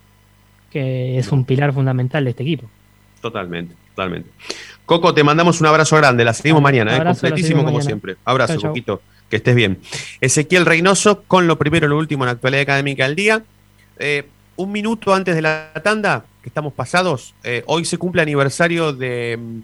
[0.71, 2.71] que es un pilar fundamental de este equipo.
[3.25, 4.29] Totalmente, totalmente.
[4.85, 6.27] Coco, te mandamos un abrazo grande.
[6.27, 6.97] La seguimos mañana, ¿eh?
[6.97, 7.87] Abrazo, completísimo como mañana.
[7.87, 8.17] siempre.
[8.23, 9.01] Abrazo, Chau.
[9.31, 9.79] Que estés bien.
[10.21, 13.43] Ezequiel Reynoso con lo primero y lo último en la actualidad académica del día.
[13.99, 18.93] Eh, un minuto antes de la tanda, que estamos pasados, eh, hoy se cumple aniversario
[18.93, 19.61] de mm,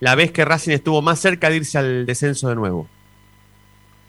[0.00, 2.90] la vez que Racing estuvo más cerca de irse al descenso de nuevo.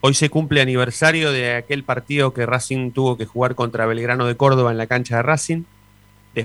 [0.02, 4.36] Hoy se cumple aniversario de aquel partido que Racing tuvo que jugar contra Belgrano de
[4.36, 5.64] Córdoba en la cancha de Racing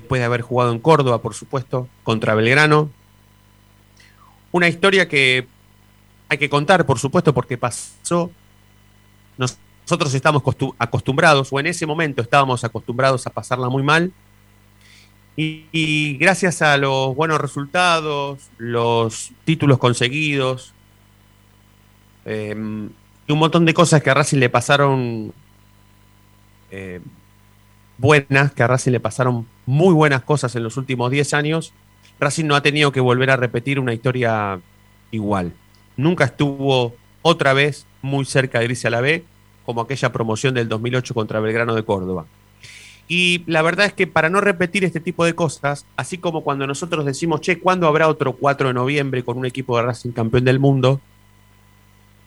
[0.01, 2.91] después de haber jugado en Córdoba, por supuesto, contra Belgrano.
[4.53, 5.47] Una historia que
[6.29, 8.31] hay que contar, por supuesto, porque pasó.
[9.37, 14.13] Nos- Nosotros estamos costu- acostumbrados, o en ese momento estábamos acostumbrados a pasarla muy mal.
[15.37, 20.73] Y, gracias a los buenos resultados, los títulos conseguidos,
[22.25, 22.55] eh,
[23.27, 25.33] y un montón de cosas que a Racing le pasaron
[26.71, 27.01] eh,
[27.99, 31.73] buenas, que a Racing le pasaron muy buenas cosas en los últimos 10 años,
[32.21, 34.61] Racing no ha tenido que volver a repetir una historia
[35.11, 35.53] igual.
[35.97, 39.25] Nunca estuvo otra vez muy cerca de irse a la B,
[39.65, 42.27] como aquella promoción del 2008 contra Belgrano de Córdoba.
[43.07, 46.67] Y la verdad es que para no repetir este tipo de cosas, así como cuando
[46.67, 50.45] nosotros decimos, che, ¿cuándo habrá otro 4 de noviembre con un equipo de Racing campeón
[50.45, 51.01] del mundo?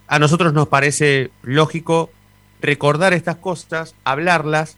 [0.08, 2.12] A nosotros nos parece lógico
[2.62, 4.78] recordar estas cosas, hablarlas,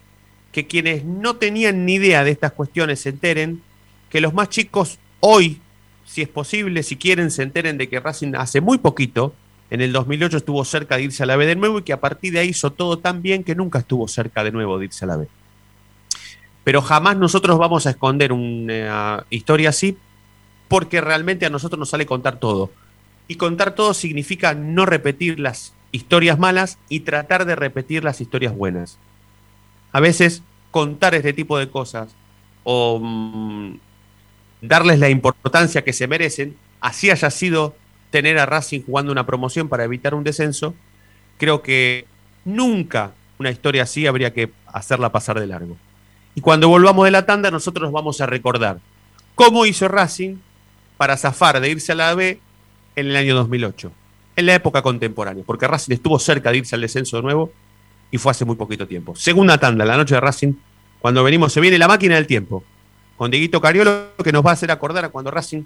[0.52, 3.62] que quienes no tenían ni idea de estas cuestiones se enteren,
[4.08, 5.60] que los más chicos hoy,
[6.04, 9.34] si es posible, si quieren, se enteren de que Racing hace muy poquito,
[9.70, 12.00] en el 2008 estuvo cerca de irse a la B de nuevo y que a
[12.00, 15.04] partir de ahí hizo todo tan bien que nunca estuvo cerca de nuevo de irse
[15.04, 15.28] a la B.
[16.64, 19.96] Pero jamás nosotros vamos a esconder una historia así
[20.66, 22.70] porque realmente a nosotros nos sale contar todo.
[23.28, 28.54] Y contar todo significa no repetir las historias malas y tratar de repetir las historias
[28.54, 28.98] buenas.
[29.92, 32.14] A veces contar este tipo de cosas
[32.64, 33.78] o mm,
[34.60, 37.74] darles la importancia que se merecen, así haya sido
[38.10, 40.74] tener a Racing jugando una promoción para evitar un descenso,
[41.38, 42.06] creo que
[42.44, 45.76] nunca una historia así habría que hacerla pasar de largo.
[46.34, 48.80] Y cuando volvamos de la tanda, nosotros vamos a recordar
[49.34, 50.36] cómo hizo Racing
[50.96, 52.38] para zafar de irse a la B
[52.96, 53.92] en el año 2008.
[54.36, 57.52] en la época contemporánea, porque Racing estuvo cerca de irse al descenso de nuevo
[58.10, 59.14] y fue hace muy poquito tiempo.
[59.14, 60.54] Segunda tanda, la noche de Racing,
[61.00, 62.64] cuando venimos, se viene la máquina del tiempo,
[63.16, 65.62] con Dieguito Cariolo, que nos va a hacer acordar a cuando Racing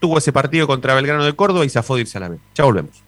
[0.00, 2.38] tuvo ese partido contra Belgrano de Córdoba y zafó de irse a la B.
[2.54, 3.02] Ya volvemos.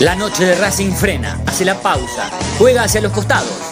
[0.00, 3.71] La noche de Racing frena, hace la pausa, juega hacia los costados.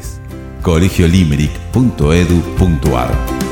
[0.64, 3.44] colegiolimerick.edu.ar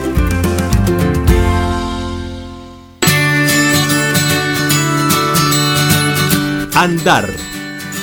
[6.74, 7.30] Andar,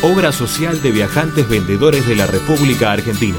[0.03, 3.39] obra social de viajantes vendedores de la República Argentina.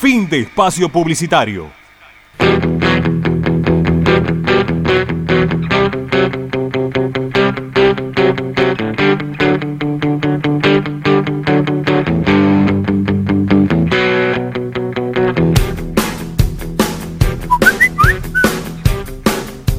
[0.00, 1.68] Fin de espacio publicitario.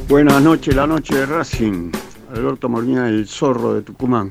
[0.07, 1.91] Buenas noches, la noche de Racing.
[2.29, 4.29] Alberto Molina, el zorro de Tucumán.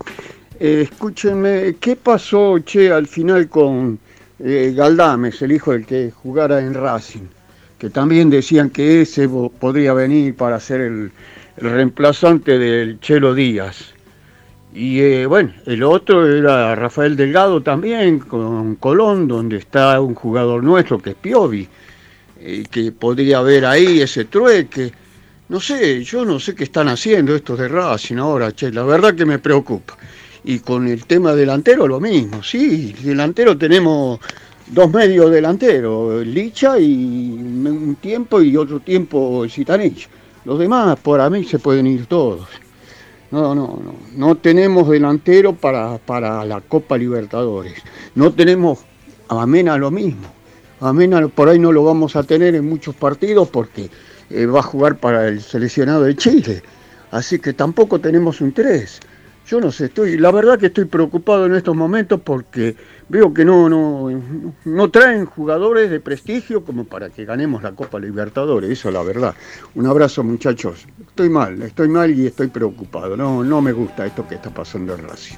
[0.61, 3.99] Eh, escúchenme, ¿qué pasó, che, al final con
[4.43, 7.27] eh, Galdames, el hijo del que jugara en Racing?
[7.79, 11.11] Que también decían que ese po- podría venir para ser el,
[11.57, 13.95] el reemplazante del Chelo Díaz.
[14.73, 20.63] Y eh, bueno, el otro era Rafael Delgado también, con Colón, donde está un jugador
[20.63, 21.67] nuestro que es Piovi,
[22.39, 24.93] eh, que podría haber ahí ese trueque.
[25.49, 29.15] No sé, yo no sé qué están haciendo estos de Racing ahora, che, la verdad
[29.15, 29.97] que me preocupa.
[30.45, 34.19] Y con el tema delantero lo mismo, sí, delantero tenemos
[34.69, 40.09] dos medios delanteros, Licha y un tiempo y otro tiempo Zitanich.
[40.45, 42.49] Los demás por a mí se pueden ir todos.
[43.31, 43.95] No, no, no.
[44.17, 47.75] No tenemos delantero para, para la Copa Libertadores.
[48.15, 48.81] No tenemos
[49.29, 50.27] a Mena lo mismo.
[50.81, 53.91] A Mena por ahí no lo vamos a tener en muchos partidos porque
[54.31, 56.63] eh, va a jugar para el seleccionado de Chile.
[57.11, 59.01] Así que tampoco tenemos interés.
[59.51, 62.77] Yo no sé, estoy, la verdad que estoy preocupado en estos momentos porque
[63.09, 64.09] veo que no, no,
[64.65, 69.03] no traen jugadores de prestigio como para que ganemos la Copa Libertadores, eso es la
[69.03, 69.35] verdad.
[69.75, 74.25] Un abrazo muchachos, estoy mal, estoy mal y estoy preocupado, no, no me gusta esto
[74.29, 75.35] que está pasando en Racing.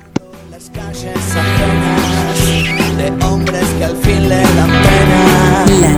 [0.51, 5.22] Las calles ajenas de hombres que al fin le dan pena.
[5.81, 5.89] La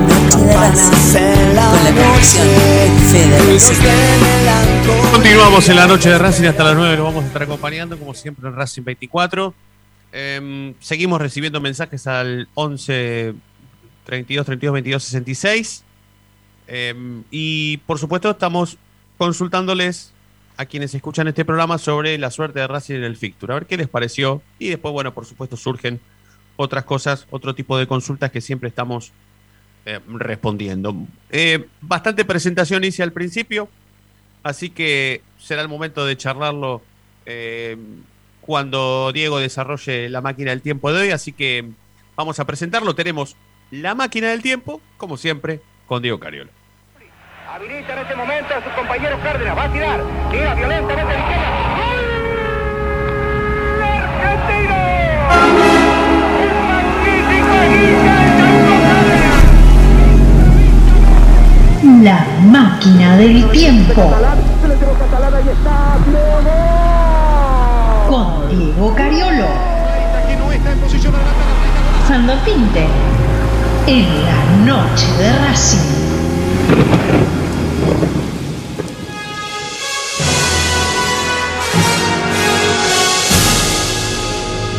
[1.91, 3.77] noche de Racing.
[3.77, 5.11] Con la.
[5.11, 8.15] Continuamos en la noche de Racing hasta las 9, lo vamos a estar acompañando como
[8.15, 9.53] siempre en Racing 24.
[10.13, 13.35] Em, seguimos recibiendo mensajes al 11
[14.05, 15.85] 32 32 22 66.
[16.69, 18.79] Em, y por supuesto estamos
[19.19, 20.13] consultándoles
[20.57, 23.53] a quienes escuchan este programa sobre la suerte de Racing en el Fixture.
[23.53, 24.41] A ver qué les pareció.
[24.61, 26.01] Y después, bueno, por supuesto surgen
[26.57, 29.13] otras cosas, otro tipo de consultas que siempre estamos
[29.87, 30.95] eh, respondiendo.
[31.31, 33.69] Eh, bastante presentación hice al principio,
[34.43, 36.83] así que será el momento de charlarlo
[37.27, 37.77] eh,
[38.41, 41.11] cuando Diego desarrolle la máquina del tiempo de hoy.
[41.11, 41.69] Así que
[42.17, 42.95] vamos a presentarlo.
[42.95, 43.37] Tenemos
[43.71, 46.51] la máquina del tiempo, como siempre, con Diego Cariola.
[47.49, 49.57] Habilita en este momento a su compañero Cárdenas.
[49.57, 50.03] Va a tirar.
[50.31, 51.75] Tira violentamente a la.
[55.29, 55.74] La
[63.51, 64.13] tiempo.
[68.09, 69.47] Con Diego Cariolo.
[72.07, 72.87] Sando Tinte.
[73.87, 75.79] En la noche de Racing.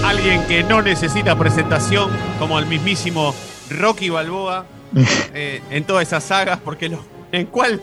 [0.04, 2.10] Alguien que no necesita presentación,
[2.40, 3.36] como el mismísimo
[3.70, 4.66] Rocky Balboa,
[5.34, 7.00] eh, en todas esas sagas, porque lo,
[7.32, 7.82] ¿en cuál,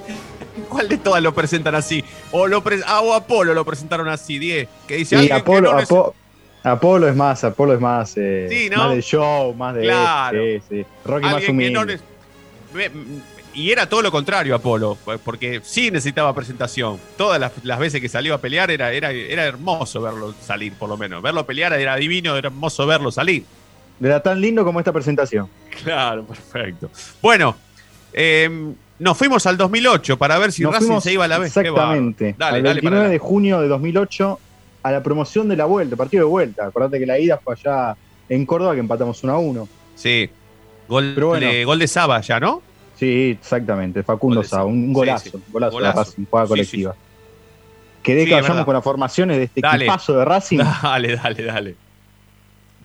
[0.69, 2.05] cuál de todas lo presentan así?
[2.31, 5.77] O, lo pre- ah, o Apolo lo presentaron así, Die, que dice alguien Apolo, que
[5.77, 6.15] no Apo-
[6.65, 8.79] Apolo es más, Apolo es más, eh, Sí, ¿no?
[8.79, 10.39] más de show, más de Claro.
[10.43, 10.87] sí, sí.
[11.05, 11.87] Rocky más no humilde.
[11.87, 12.01] ne-
[12.75, 13.05] me- m-
[13.55, 16.99] y era todo lo contrario Apolo, porque sí necesitaba presentación.
[17.19, 20.89] Todas las, las veces que salió a pelear era, era, era hermoso verlo salir, por
[20.89, 21.21] lo menos.
[21.21, 23.45] Verlo pelear era divino, era hermoso verlo salir.
[24.03, 25.49] Era tan lindo como esta presentación.
[25.83, 26.91] Claro, perfecto.
[27.21, 27.55] Bueno,
[28.15, 28.73] eh,
[29.03, 31.57] nos fuimos al 2008 para ver si Nos Racing se iba a la vez.
[31.57, 32.35] Exactamente.
[32.39, 34.39] Dale, al dale para 29 de junio de 2008
[34.83, 36.67] a la promoción de la vuelta, partido de vuelta.
[36.67, 37.97] Acordate que la ida fue allá
[38.29, 39.69] en Córdoba que empatamos 1 a 1.
[39.95, 40.31] Sí.
[40.89, 41.47] Gol, Pero bueno.
[41.47, 42.63] de, gol de Saba ya, ¿no?
[42.97, 44.03] Sí, exactamente.
[44.03, 45.43] Facundo Sá, un golazo, sí.
[45.51, 45.99] golazo, Golazo.
[45.99, 46.93] de Racing, jugada colectiva.
[46.93, 46.99] Sí,
[48.03, 49.85] que es vayamos con las formaciones de este Dale.
[49.85, 50.59] equipazo de Racing.
[50.83, 51.75] Dale, dale, dale.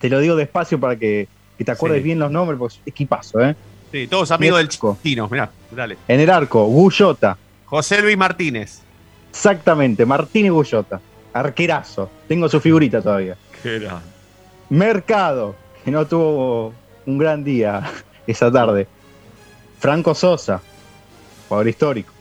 [0.00, 3.40] Te lo digo despacio para que, que te acuerdes bien los nombres, porque es equipazo,
[3.40, 3.56] ¿eh?
[3.92, 4.68] Sí, todos amigos del.
[5.02, 5.96] Chino, mirá, dale.
[6.06, 7.36] En el arco, Gullota.
[7.64, 8.82] José Luis Martínez.
[9.30, 11.00] Exactamente, Martínez Gullota.
[11.32, 12.10] Arquerazo.
[12.26, 13.36] Tengo su figurita todavía.
[13.62, 14.00] ¿Qué era?
[14.70, 16.74] Mercado, que no tuvo
[17.06, 17.90] un gran día
[18.26, 18.86] esa tarde.
[19.78, 20.60] Franco Sosa,
[21.48, 22.12] jugador histórico.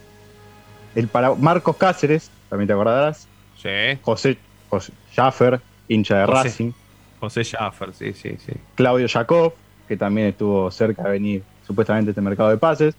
[0.95, 3.27] El para Marcos Cáceres, también te acordarás.
[3.61, 3.99] Sí.
[4.01, 4.37] José,
[4.69, 6.43] José Schaffer, hincha de José.
[6.43, 6.71] Racing.
[7.19, 8.53] José Schaffer, sí, sí, sí.
[8.75, 9.53] Claudio Jacob,
[9.87, 12.95] que también estuvo cerca de venir supuestamente este mercado de pases.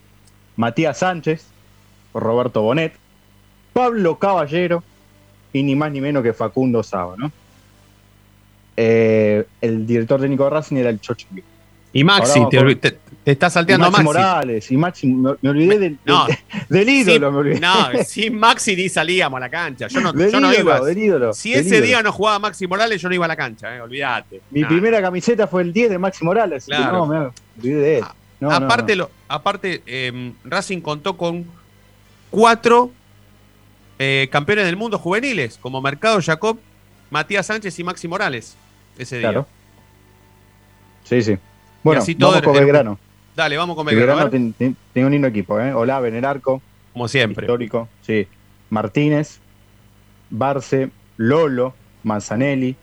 [0.57, 1.47] Matías Sánchez,
[2.15, 2.93] Roberto Bonet,
[3.73, 4.85] Pablo Caballero
[5.53, 7.33] y ni más ni menos que Facundo Saba, ¿no?
[8.77, 11.27] Eh, el director técnico de Racing era el Chocho.
[11.93, 14.19] Y Maxi, te, estás Y salteando a Maxi Maxi.
[14.19, 16.27] Morales, y Maxi, me, me olvidé del, No.
[16.27, 16.37] del,
[16.69, 17.61] del ídolo, Sin- me olvidé.
[17.61, 19.89] No, sin Maxi ni salíamos a la cancha.
[19.89, 20.81] Yo no, Del yo no ídolo, iba.
[20.85, 21.87] del ídolo, si del ese ídolo.
[21.87, 24.43] día no jugaba Maxi Morales, yo no iba a la cancha, eh, olvídate.
[24.51, 24.69] Mi Nah.
[24.69, 26.67] primera camiseta fue el 10 de Maxi Morales.
[26.67, 26.99] Claro.
[26.99, 27.19] No, me
[27.59, 28.05] olvidé de él.
[28.05, 29.05] No, no, aparte, no.
[29.05, 31.47] Lo, aparte eh, Racing contó con
[32.31, 32.91] cuatro
[33.99, 36.59] eh, campeones del mundo juveniles, como Mercado Jacob,
[37.11, 38.57] Matías Sánchez y Maxi Morales,
[38.99, 39.31] ese día.
[39.31, 39.47] Claro.
[41.05, 41.37] Sí, sí.
[41.83, 42.99] Bueno, así todo vamos con el- Belgrano.
[43.35, 44.29] Dale, vamos con Belgrano.
[44.31, 45.73] Belgrano tiene un lindo equipo, ¿eh?
[45.73, 46.61] Olave en el arco.
[46.93, 47.45] Como siempre.
[47.47, 48.27] Histórico, sí.
[48.71, 49.39] Martínez,
[50.31, 52.77] Barce, Lolo, Manzanelli,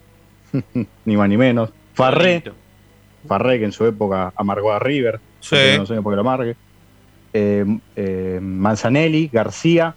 [1.06, 1.72] ni más ni menos.
[1.94, 2.44] Farré.
[3.28, 5.20] Farré, que en su época amargó a River.
[5.50, 5.78] Sí.
[5.78, 6.56] No sé por qué lo amargue.
[7.34, 7.66] Eh,
[7.96, 9.94] eh, Manzanelli, García,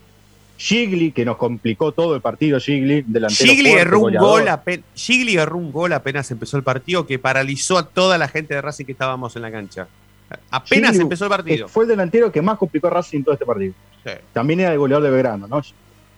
[0.57, 4.83] Gigli, que nos complicó todo el partido, Gigli, delantero Gigli fuerte, erró, un gol apen-
[4.95, 8.61] Gigli erró un gol apenas empezó el partido que paralizó a toda la gente de
[8.63, 9.87] Racing que estábamos en la cancha.
[10.51, 11.69] Apenas Gigli, empezó el partido.
[11.69, 13.73] Fue el delantero que más complicó a Racing en todo este partido.
[14.05, 14.13] Sí.
[14.33, 15.63] También era el goleador de Belgrano, ¿no?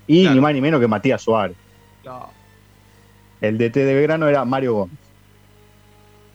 [0.07, 0.35] Y Claro.
[0.35, 1.57] ni más ni menos que Matías Suárez.
[2.05, 2.31] No.
[3.43, 4.97] El DT de Belgrano era Mario Gómez.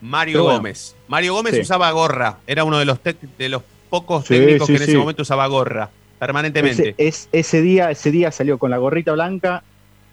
[0.01, 0.57] Mario bueno.
[0.57, 0.95] Gómez.
[1.07, 1.61] Mario Gómez Sí.
[1.61, 2.37] usaba gorra.
[2.47, 5.45] Era uno de los, de los pocos Sí, técnicos sí, que en ese momento usaba
[5.47, 5.89] gorra.
[6.19, 6.95] Permanentemente.
[6.97, 9.63] Ese, es, ese, día, ese día salió con la gorrita blanca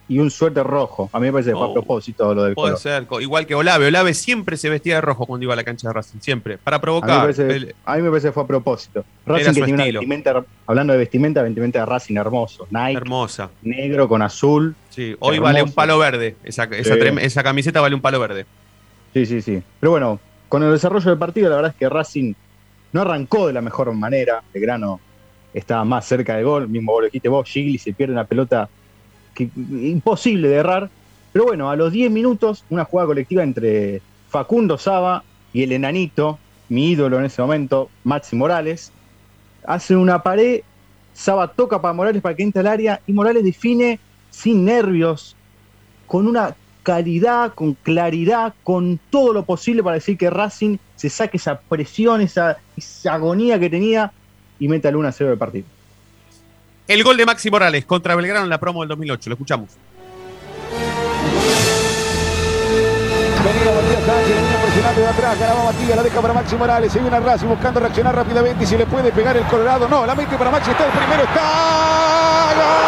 [0.08, 1.08] y un suéter rojo.
[1.12, 1.72] A mí me parece que fue a Oh.
[1.72, 2.80] propósito lo del Puede color.
[2.80, 3.86] ser, igual que Olave.
[3.86, 6.76] Olave siempre se vestía de rojo cuando iba a la cancha de Racing, siempre, para
[6.76, 7.20] A mí, me provocar.
[7.20, 9.04] parece, El- a mí me parece que fue a propósito.
[9.24, 12.66] Racing que tiene una vestimenta, hablando de vestimenta, vestimenta de Racing hermoso.
[12.70, 13.50] Nike, hermosa.
[13.62, 14.74] negro con azul.
[14.90, 15.42] Sí, hoy Hermoso.
[15.42, 16.36] vale un palo verde.
[16.44, 17.00] Esa, esa, Sí.
[17.00, 18.44] trem- esa camiseta vale un palo verde.
[19.12, 19.62] Sí, sí, sí.
[19.80, 22.34] Pero bueno, con el desarrollo del partido, la verdad es que Racing
[22.92, 24.42] no arrancó de la mejor manera.
[24.52, 25.00] Belgrano
[25.52, 28.68] estaba más cerca del gol, mismo lo dijiste vos, Gigli se pierde una pelota
[29.38, 30.90] imposible de errar.
[31.32, 36.38] Pero bueno, a los 10 minutos, una jugada colectiva entre Facundo Saba y el enanito,
[36.68, 38.92] mi ídolo en ese momento, Maxi Morales,
[39.66, 40.60] hacen una pared,
[41.14, 43.98] Saba toca para Morales para que entre al área y Morales define
[44.30, 45.36] sin nervios,
[46.06, 51.36] con una calidad, con claridad, con todo lo posible para decir que Racing se saque
[51.36, 54.12] esa presión, esa, esa agonía que tenía
[54.58, 55.66] y meta el 1 a 0 del partido.
[56.88, 59.30] El gol de Maxi Morales contra Belgrano en la promo del 2008.
[59.30, 59.70] Lo escuchamos.
[63.44, 67.00] Venía Matías Sánchez, venía presionando de atrás, ganaba Matías, la deja para Maxi Morales, se
[67.00, 70.14] viene a Racing buscando reaccionar rápidamente y si le puede pegar el Colorado, no, la
[70.14, 72.81] mete para Maxi, está el primero, está gol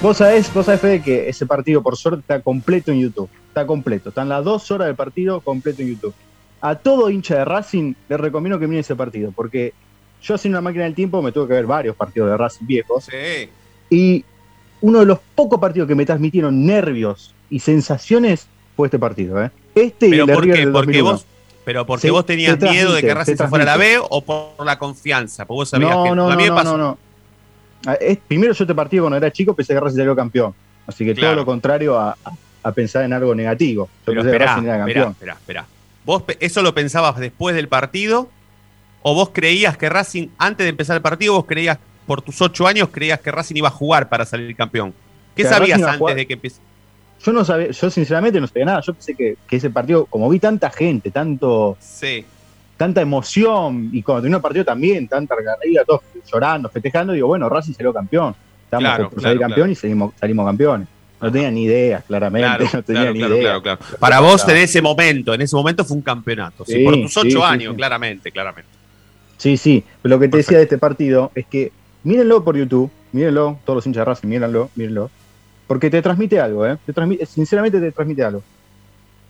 [0.00, 3.28] Vos sabés, vos sabés, Fede, que ese partido, por suerte, está completo en YouTube.
[3.48, 4.10] Está completo.
[4.10, 6.14] Están las dos horas del partido completo en YouTube.
[6.60, 9.72] A todo hincha de Racing le recomiendo que mire ese partido, porque
[10.22, 13.04] yo haciendo una máquina del tiempo me tuve que ver varios partidos de Racing viejos.
[13.06, 13.48] Sí.
[13.90, 14.24] Y
[14.80, 18.46] uno de los pocos partidos que me transmitieron nervios y sensaciones
[18.76, 19.42] fue este partido.
[19.42, 19.50] ¿eh?
[19.74, 20.50] Este y Pero el de ¿por qué?
[20.50, 21.04] Porque 2001.
[21.12, 21.26] vos,
[21.64, 24.20] pero porque Se- vos tenías miedo de que Racing se fuera a la B o
[24.22, 25.44] por la confianza.
[25.44, 26.76] Porque vos sabías No, que no, a mí me no, pasó.
[26.76, 26.98] no, no.
[27.86, 30.54] Ah, es- primero yo este partido cuando era chico pensé que Racing salió campeón.
[30.86, 31.28] Así que Claro.
[31.34, 32.16] todo lo contrario a,
[32.62, 33.86] a- pensar en algo negativo.
[33.86, 35.10] Yo Pero pensé que Racing era campeón.
[35.12, 35.66] esperá, esperá.
[36.04, 38.28] ¿Vos eso lo pensabas después del partido?
[39.02, 42.66] ¿O vos creías que Racing, antes de empezar el partido, vos creías, por tus ocho
[42.66, 44.92] años, creías que Racing iba a jugar para salir campeón?
[45.36, 46.60] ¿Qué Que sabías antes de que empiece?
[47.24, 48.80] Yo no sabía, yo sinceramente no sabía nada.
[48.80, 52.24] Yo pensé que, que ese partido, como vi tanta gente, tanto, Sí.
[52.78, 56.00] Tanta emoción, y cuando terminó el partido también, tanta recarga, todos
[56.32, 58.34] llorando, festejando, digo, bueno, Racing salió campeón.
[58.64, 59.72] Estamos Claro, por claro, salir campeón claro.
[59.72, 60.88] y salimos, salimos campeones.
[61.20, 63.60] No tenía ni idea, claramente, Claro, no tenía claro, ni claro, idea.
[63.60, 63.96] claro, claro.
[63.98, 66.64] Para vos en ese momento, en ese momento fue un campeonato.
[66.64, 67.76] sí, Sí, por tus ocho sí, años, sí.
[67.76, 68.70] claramente, claramente.
[69.36, 69.84] Sí, sí.
[70.00, 71.72] Pero lo que te decía de este partido es que
[72.04, 75.10] mírenlo por YouTube, mírenlo, todos los hinchas de Racing, mírenlo, mírenlo.
[75.66, 76.76] Porque te transmite algo, ¿eh?
[76.86, 78.42] Te transmite, sinceramente te transmite algo.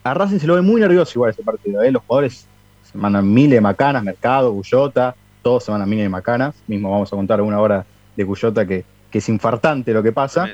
[0.05, 1.91] A Racing se lo ve muy nervioso igual ese partido, ¿eh?
[1.91, 2.47] Los jugadores
[2.91, 6.55] se mandan miles de macanas, Mercado, Gullota, todos se mandan miles de macanas.
[6.67, 7.85] Mismo vamos a contar una hora
[8.17, 10.49] de Gullota que, que es infartante lo que pasa.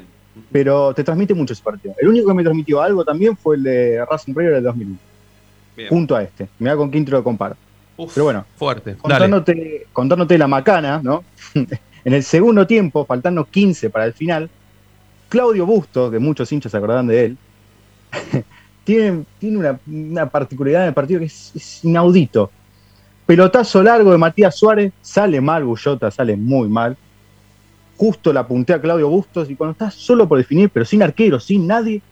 [0.51, 1.95] Pero te transmite mucho ese partido.
[1.97, 4.99] El único que me transmitió algo también fue el de Racing River del 2001.
[5.77, 5.89] Bien.
[5.89, 6.49] Junto a este.
[6.59, 7.57] Mirá con quién te lo comparo.
[7.97, 8.91] Uf, Pero bueno, Fuerte.
[8.91, 9.01] Dale.
[9.01, 11.23] contándote, contándote la macana, ¿no?
[11.55, 14.51] en el segundo tiempo, faltando 15 para el final,
[15.29, 17.39] Claudio Bustos, que muchos hinchas se acordarán de él,
[18.85, 22.51] tiene, tiene una, una particularidad en el partido que es, es inaudito.
[23.27, 26.97] Pelotazo largo de Matías Suárez, sale mal Bullota, sale muy mal.
[27.97, 31.41] Justo la puntea a Claudio Bustos y cuando está solo por definir, pero sin arquero,
[31.41, 32.03] sin nadie,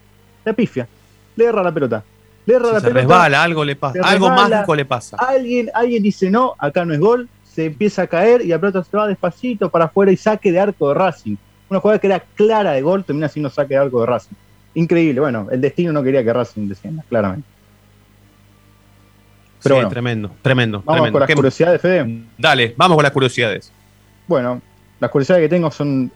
[0.45, 0.89] la pifia.
[1.37, 2.03] Le erra la pelota.
[2.47, 3.01] Le erra Si la se pelota.
[3.01, 3.99] resbala, algo le pasa.
[4.03, 5.16] Algo mágico le pasa.
[5.18, 8.83] Alguien, alguien dice no, acá no es gol, se empieza a caer y la pelota
[8.83, 11.37] se va despacito para afuera y saque de arco de Racing.
[11.68, 14.35] Una jugada que era clara de gol, termina siendo saque de arco de Racing.
[14.75, 17.47] Increíble, bueno, el destino no quería que Racing descienda, claramente.
[19.62, 19.89] Pero sí, bueno.
[19.91, 20.79] tremendo, tremendo.
[20.79, 21.12] Vamos tremendo.
[21.12, 22.23] con las ¿Qué- curiosidades, Fede.
[22.39, 23.73] Dale, vamos con las curiosidades.
[24.27, 24.61] Bueno,
[24.99, 26.11] las curiosidades que tengo son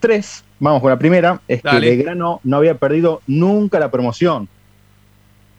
[0.00, 0.44] tres.
[0.60, 1.40] Vamos con la primera.
[1.48, 1.80] Es Dale.
[1.90, 4.48] que Belgrano no había perdido nunca la promoción.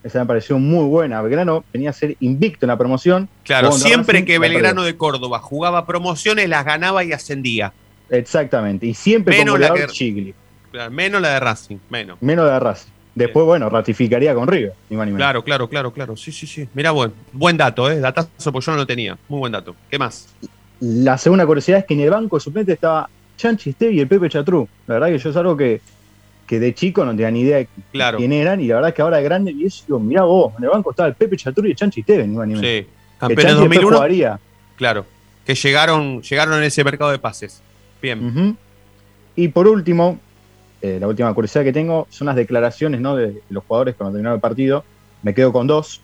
[0.04, 1.22] Esa me pareció muy buena.
[1.22, 3.28] Belgrano venía a ser invicto en la promoción.
[3.44, 7.74] Claro, siempre Racing, que Belgrano de Córdoba jugaba promociones, las ganaba y ascendía.
[8.10, 8.86] Exactamente.
[8.86, 10.34] Y siempre Menos la que- Chigli.
[10.76, 12.22] Claro, Menos la de Racing, menos.
[12.22, 12.90] Menos de Racing.
[13.16, 14.74] Después, bueno, ratificaría con River.
[14.90, 15.24] Ni más ni menos.
[15.26, 16.18] Claro, claro, claro, claro.
[16.18, 16.68] Sí, sí, sí.
[16.74, 18.00] Mira, buen, buen dato, ¿eh?
[18.02, 19.18] Datazo, porque yo no lo tenía.
[19.30, 19.74] Muy buen dato.
[19.90, 20.28] ¿Qué más?
[20.82, 24.08] La segunda curiosidad es que en el banco de suplente estaba Chanchi Estevi y el
[24.10, 24.68] Pepe Chatrú.
[24.88, 25.80] La verdad que yo es algo que,
[26.46, 28.18] que de chico no tenía ni idea de Claro.
[28.18, 28.60] quién eran.
[28.60, 30.70] Y la verdad es que ahora de grande y eso, digo, mirá vos, en el
[30.72, 32.70] banco estaba el Pepe Chatrú y el Chanchi Estevi, ni más ni menos.
[32.70, 32.86] Sí.
[33.22, 33.96] Chanchi después 2001.
[33.96, 34.40] jugaría.
[34.76, 35.06] Claro.
[35.46, 37.62] Que llegaron, llegaron en ese mercado de pases.
[38.02, 38.58] Bien.
[39.38, 40.20] Y por último,
[40.86, 43.16] eh, la última curiosidad que tengo son las declaraciones ¿no?
[43.16, 44.84] de los jugadores cuando terminaron el partido.
[45.24, 46.00] Me quedo con dos.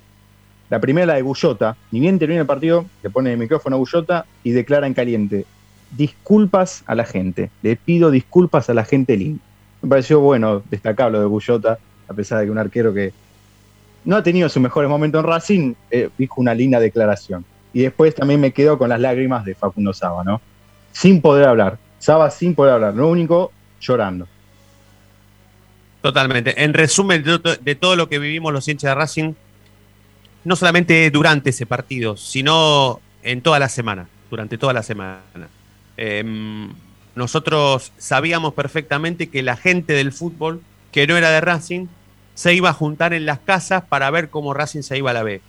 [0.72, 1.78] La primera, la de Bullota.
[1.92, 5.46] Ni bien termina el partido, le pone el micrófono a Bullota y declara en caliente:
[5.92, 7.52] Disculpas a la gente.
[7.62, 9.44] Le pido disculpas a la gente linda.
[9.84, 11.78] Me pareció bueno, destacable lo de Bullota,
[12.08, 13.14] a pesar de que un arquero que
[14.04, 17.46] no ha tenido sus mejores momentos en Racing, eh, dijo una linda declaración.
[17.72, 20.42] Y después también me quedo con las lágrimas de Facundo Saba, ¿no?
[20.92, 21.78] Sin poder hablar.
[22.00, 22.96] Saba sin poder hablar.
[22.96, 24.28] Lo único, llorando.
[26.02, 26.64] Totalmente.
[26.64, 29.34] En resumen de, to- de todo lo que vivimos los hinchas de Racing,
[30.44, 35.22] no solamente durante ese partido, sino en toda la semana, durante toda la semana.
[35.98, 36.70] Em,
[37.14, 41.86] nosotros sabíamos perfectamente que la gente del fútbol, que no era de Racing,
[42.34, 45.22] se iba a juntar en las casas para ver cómo Racing se iba a la
[45.22, 45.42] B.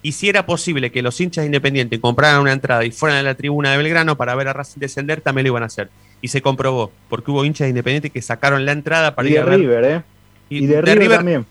[0.00, 3.34] Y si era posible que los hinchas independientes compraran una entrada y fueran a la
[3.34, 5.90] tribuna de Belgrano para ver a Racing descender, también lo iban a hacer.
[6.20, 9.40] Y se comprobó, porque hubo hinchas independientes que sacaron la entrada para Y ir de
[9.42, 9.58] a ver.
[9.60, 10.02] River, ¿eh?
[10.50, 11.46] Y, de, River, también.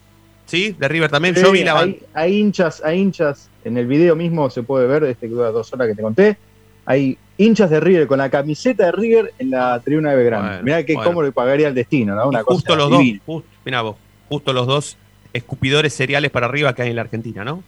[0.45, 1.36] Sí, de River también.
[1.36, 4.88] Sí, Yo vi la hay, hay hinchas, hay hinchas, en el video mismo se puede
[4.88, 6.38] ver, este que dura dos horas que te conté,
[6.86, 10.47] hay hinchas de River con la camiseta de River en la tribuna de Belgrano.
[10.47, 11.09] Bueno, Mirá que bueno.
[11.09, 12.28] cómo le pagaría el destino, ¿no?
[12.28, 13.95] Una justo cosa los dos, just- mirá vos,
[14.30, 14.97] justo los dos
[15.34, 17.63] escupidores cereales para arriba que hay en la Argentina, ¿no?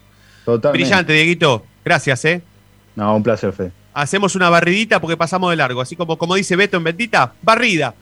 [0.46, 0.84] Totalmente.
[0.84, 1.64] Brillante, Dieguito.
[1.86, 2.42] Gracias, ¿eh?
[2.96, 3.72] No, un placer, Fede.
[3.94, 5.82] Hacemos una barridita porque pasamos de largo.
[5.82, 7.94] Así como, como dice Beto en Bendita, barrida.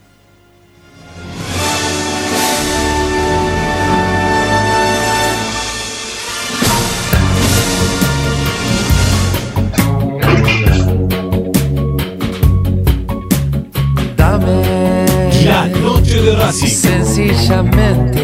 [14.15, 15.05] Dame
[15.45, 16.67] La noche de Racing.
[16.67, 18.16] sencillamente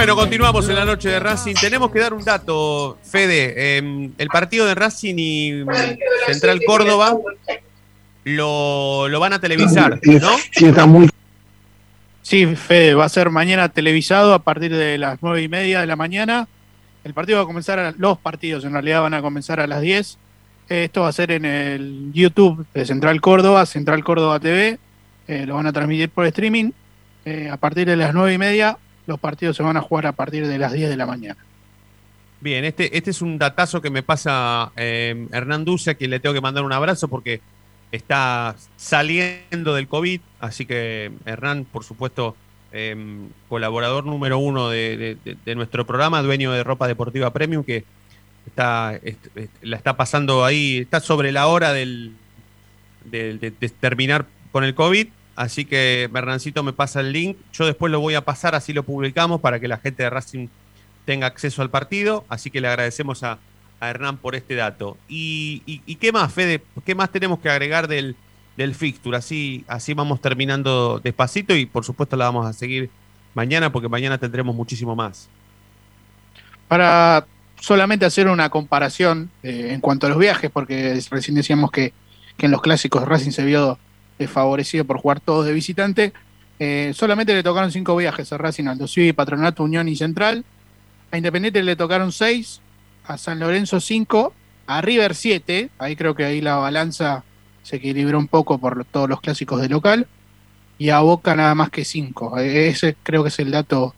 [0.00, 1.52] Bueno, continuamos en la noche de Racing.
[1.60, 3.52] Tenemos que dar un dato, Fede.
[3.54, 5.68] Eh, el partido de Racing y mm,
[6.24, 7.18] Central Córdoba
[8.24, 10.30] lo, lo van a televisar, ¿no?
[12.22, 15.86] Sí, Fede, va a ser mañana televisado a partir de las nueve y media de
[15.86, 16.48] la mañana.
[17.04, 19.82] El partido va a comenzar, a- los partidos en realidad van a comenzar a las
[19.82, 20.16] 10.
[20.70, 24.78] Eh, Esto va a ser en el YouTube de Central Córdoba, Central Córdoba TV.
[25.28, 26.70] Eh, lo van a transmitir por streaming.
[27.26, 30.12] Eh, a partir de las nueve y media, los partidos se van a jugar a
[30.12, 31.36] partir de las 10 de la mañana.
[32.40, 36.20] Bien, este, este es un datazo que me pasa eh, Hernán Duce, a quien le
[36.20, 37.40] tengo que mandar un abrazo porque
[37.92, 40.20] está saliendo del COVID.
[40.40, 42.34] Así que Hernán, por supuesto,
[42.72, 42.96] eh,
[43.48, 45.18] colaborador número uno de,
[45.54, 47.84] nuestro programa, dueño de ropa deportiva premium, que
[48.46, 52.12] está, est- est- la está pasando ahí, está sobre la hora del,
[53.04, 55.08] del- de, de terminar con el COVID.
[55.36, 57.36] Así que Hernancito me pasa el link.
[57.52, 60.48] Yo después lo voy a pasar, así lo publicamos para que la gente de Racing
[61.04, 62.24] tenga acceso al partido.
[62.28, 63.38] Así que le agradecemos a,
[63.80, 64.98] Hernán por este dato.
[65.08, 66.62] Y, y- qué más, Fede?
[66.84, 68.14] ¿Qué más tenemos que agregar del,
[68.58, 69.16] del fixture?
[69.16, 72.90] Así, así vamos terminando despacito y por supuesto la vamos a seguir
[73.34, 75.30] mañana porque mañana tendremos muchísimo más.
[76.68, 77.26] Para
[77.58, 81.92] solamente hacer una comparación eh, en cuanto a los viajes, porque recién decíamos que,
[82.36, 83.78] que en los clásicos Racing se vio
[84.24, 86.12] desfavorecido por jugar todos de visitante.
[86.62, 90.44] eh, solamente le tocaron cinco viajes a Racing, Aldo Civi, Patronato, Unión y Central.
[91.10, 92.60] A Independiente le tocaron seis,
[93.04, 94.34] a San Lorenzo cinco,
[94.66, 95.70] a River siete.
[95.78, 97.24] Ahí creo que ahí la balanza
[97.62, 100.06] se equilibró un poco por todos los clásicos de local.
[100.78, 102.38] Y a Boca nada más que cinco.
[102.38, 103.94] Eh, Ese creo que es el dato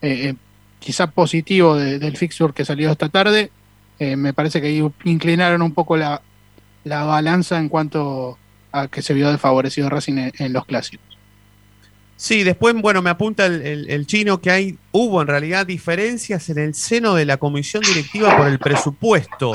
[0.00, 0.34] eh, eh,
[0.78, 3.50] quizá positivo de- del fixture que salió esta tarde.
[3.98, 6.22] Eh, me parece que inclinaron un poco la,
[6.84, 8.38] la balanza en cuanto
[8.80, 11.06] a que se vio desfavorecido Racing en, en los clásicos.
[12.16, 16.48] Sí, después, bueno, me apunta el, el- el chino que hay, hubo en realidad diferencias
[16.48, 19.52] en el seno de la comisión directiva por el presupuesto.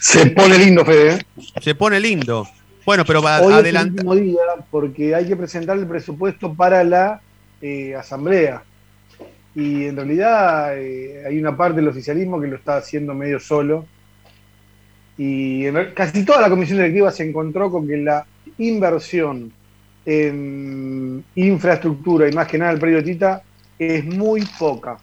[0.00, 1.14] Se pone lindo, Fede.
[1.14, 1.26] ¿eh?
[1.60, 2.46] Se pone lindo.
[2.86, 3.92] Bueno, pero va Hoy es el adelanta.
[4.02, 4.38] último día
[4.70, 7.20] porque hay que presentar el presupuesto para la
[7.60, 8.62] eh, asamblea.
[9.54, 13.84] Y en realidad eh, hay una parte del oficialismo que lo está haciendo medio solo.
[15.18, 15.64] Y
[15.94, 18.24] casi toda la comisión directiva se encontró con que la
[18.58, 19.52] inversión
[20.06, 23.42] en infraestructura y más que nada el predio Tita
[23.78, 24.98] es muy poca.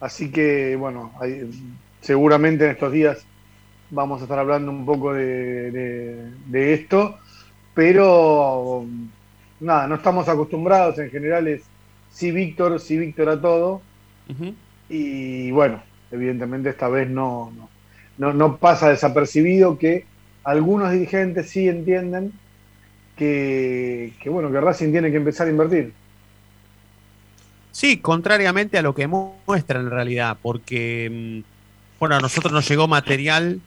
[0.00, 1.50] Así que, bueno, hay-
[2.00, 3.18] seguramente en estos días
[3.90, 7.18] vamos a estar hablando un poco de, de- de esto,
[7.74, 8.84] pero
[9.60, 11.62] nada, no estamos acostumbrados, en general es
[12.10, 13.82] sí Víctor, sí Víctor a todo,
[14.88, 17.71] y bueno, evidentemente esta vez no, no,
[18.18, 20.04] no, no pasa desapercibido que
[20.44, 22.32] algunos dirigentes sí entienden
[23.16, 25.92] que, bueno, que Racing tiene que empezar a invertir.
[27.70, 32.68] Sí, contrariamente a lo que mu- muestran en realidad, porque mm, bueno, a nosotros nos
[32.68, 33.60] llegó material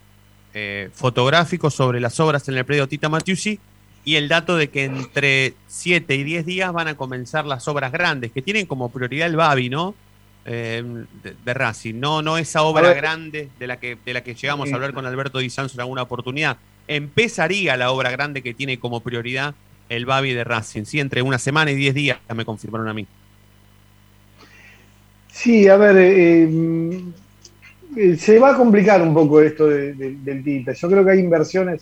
[0.53, 3.59] eh, fotográfico sobre las obras en el predio Tita Matiusi
[4.03, 7.91] y el dato de que entre 7 y 10 días van a comenzar las obras
[7.91, 9.95] grandes, que tienen como prioridad el Babi, ¿no?
[10.47, 10.83] Eh,
[11.23, 12.97] de, de Racing, no, no esa obra ver.
[12.97, 14.73] grande de la que, de la que llegamos Sí.
[14.73, 16.57] a hablar con Alberto Di Sanzo en alguna oportunidad.
[16.87, 19.55] Empezaría la obra grande que tiene como prioridad
[19.89, 23.07] el Babi de Racing, sí, entre una semana y 10 días, me confirmaron a mí.
[25.31, 26.47] Sí, a ver, eh,
[27.97, 30.73] eh, se va a complicar un poco esto de- de- del Tita.
[30.73, 31.81] Yo creo que hay inversiones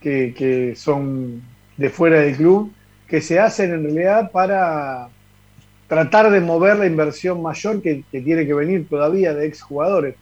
[0.00, 1.42] que, que son
[1.76, 2.72] de fuera del club
[3.06, 5.08] que se hacen en realidad para
[5.90, 10.14] tratar de mover la inversión mayor que, que tiene que venir todavía de exjugadores.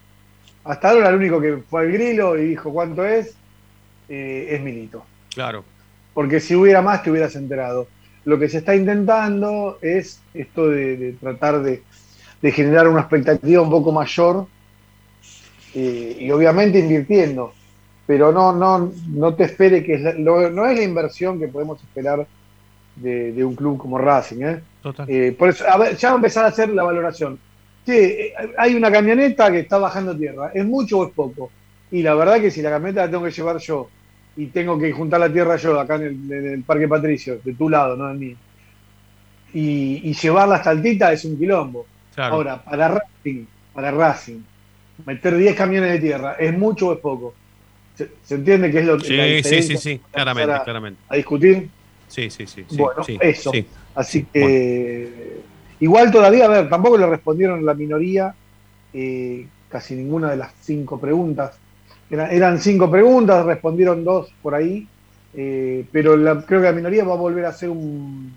[0.65, 3.35] Hasta ahora el único que fue al grilo y dijo cuánto es,
[4.09, 5.05] eh, es Milito.
[5.35, 5.65] Claro.
[6.15, 7.87] Porque si hubiera más te hubieras enterado.
[8.25, 11.83] Lo que se está intentando es esto de, de tratar de,
[12.43, 14.47] de generar una expectativa un poco mayor
[15.75, 17.53] eh, y obviamente invirtiendo.
[18.07, 21.49] Pero no, no, no te espere que es la- lo- no es la inversión que
[21.49, 22.27] podemos esperar
[22.97, 24.43] de, de un club como Racing.
[24.43, 24.61] ¿eh?
[25.07, 27.39] Eh, por eso, a ver, ya va a empezar a hacer la valoración.
[27.85, 30.51] Sí, eh, hay una camioneta que está bajando tierra.
[30.55, 31.51] ¿Es mucho o es poco?
[31.91, 33.89] Y la verdad que si la camioneta la tengo que llevar yo
[34.37, 37.55] y tengo que juntar la tierra yo acá en el, en el Parque Patricio, de
[37.55, 38.37] tu lado, no del mío,
[39.55, 41.87] y, y llevarla hasta Altita es un quilombo.
[42.15, 42.35] Claro.
[42.35, 44.41] Ahora, para Racing, para Racing,
[45.07, 47.35] meter 10 camiones de tierra, ¿es mucho o es poco?
[47.97, 51.01] ¿Se, se entiende que es lo que Sí, la sí, sí, sí, claramente, a- claramente.
[51.09, 51.69] a discutir?
[52.09, 52.65] Sí, sí, sí.
[52.69, 53.51] sí, bueno, sí, eso.
[53.53, 53.67] sí.
[53.99, 55.41] Así que
[55.81, 58.33] igual todavía, a ver, tampoco le respondieron la minoría
[58.95, 61.59] eh, casi ninguna de las cinco preguntas.
[62.09, 64.87] Era- eran cinco preguntas, respondieron dos por ahí,
[65.35, 68.33] eh, pero la- creo que la minoría va a volver a hacer un,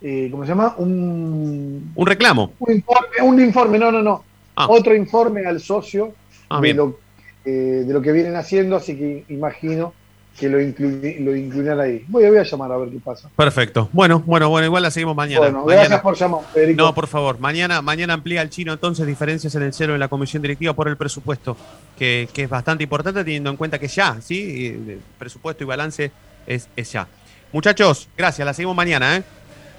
[0.00, 0.74] eh, ¿cómo se llama?
[0.78, 2.52] Un, Un reclamo.
[2.58, 4.24] un informe, un informe, no, no, no.
[4.56, 4.68] Ah.
[4.70, 6.14] Otro informe al socio
[6.48, 6.98] Ah, de, lo,
[7.44, 9.92] eh, de lo que vienen haciendo, así que imagino
[10.38, 12.04] que lo, inclui- lo incluirán ahí.
[12.08, 13.30] Voy, voy a llamar a ver qué pasa.
[13.34, 13.88] Perfecto.
[13.92, 15.40] Bueno, bueno, bueno, igual la seguimos mañana.
[15.40, 16.82] Bueno, Mañana- gracias por llamar, Federico.
[16.82, 20.08] No, por favor, mañana, mañana amplía el chino entonces diferencias en el cero en la
[20.08, 21.56] comisión directiva por el presupuesto,
[21.98, 24.66] que, que es bastante importante teniendo en cuenta que ya, ¿sí?
[24.66, 26.10] El presupuesto y balance
[26.46, 27.06] es, es ya.
[27.52, 29.22] Muchachos, gracias, la seguimos mañana, ¿eh?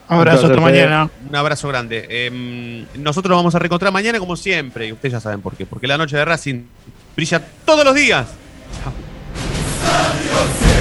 [0.09, 1.09] Abrazo, hasta mañana.
[1.29, 2.07] Un abrazo grande.
[2.09, 5.65] Em, nosotros nos vamos a reencontrar mañana como siempre, y ustedes ya saben por qué,
[5.65, 6.63] porque la noche de Racing
[7.15, 8.25] brilla todos los días.
[8.83, 9.06] Chao.
[10.13, 10.76] glorioso.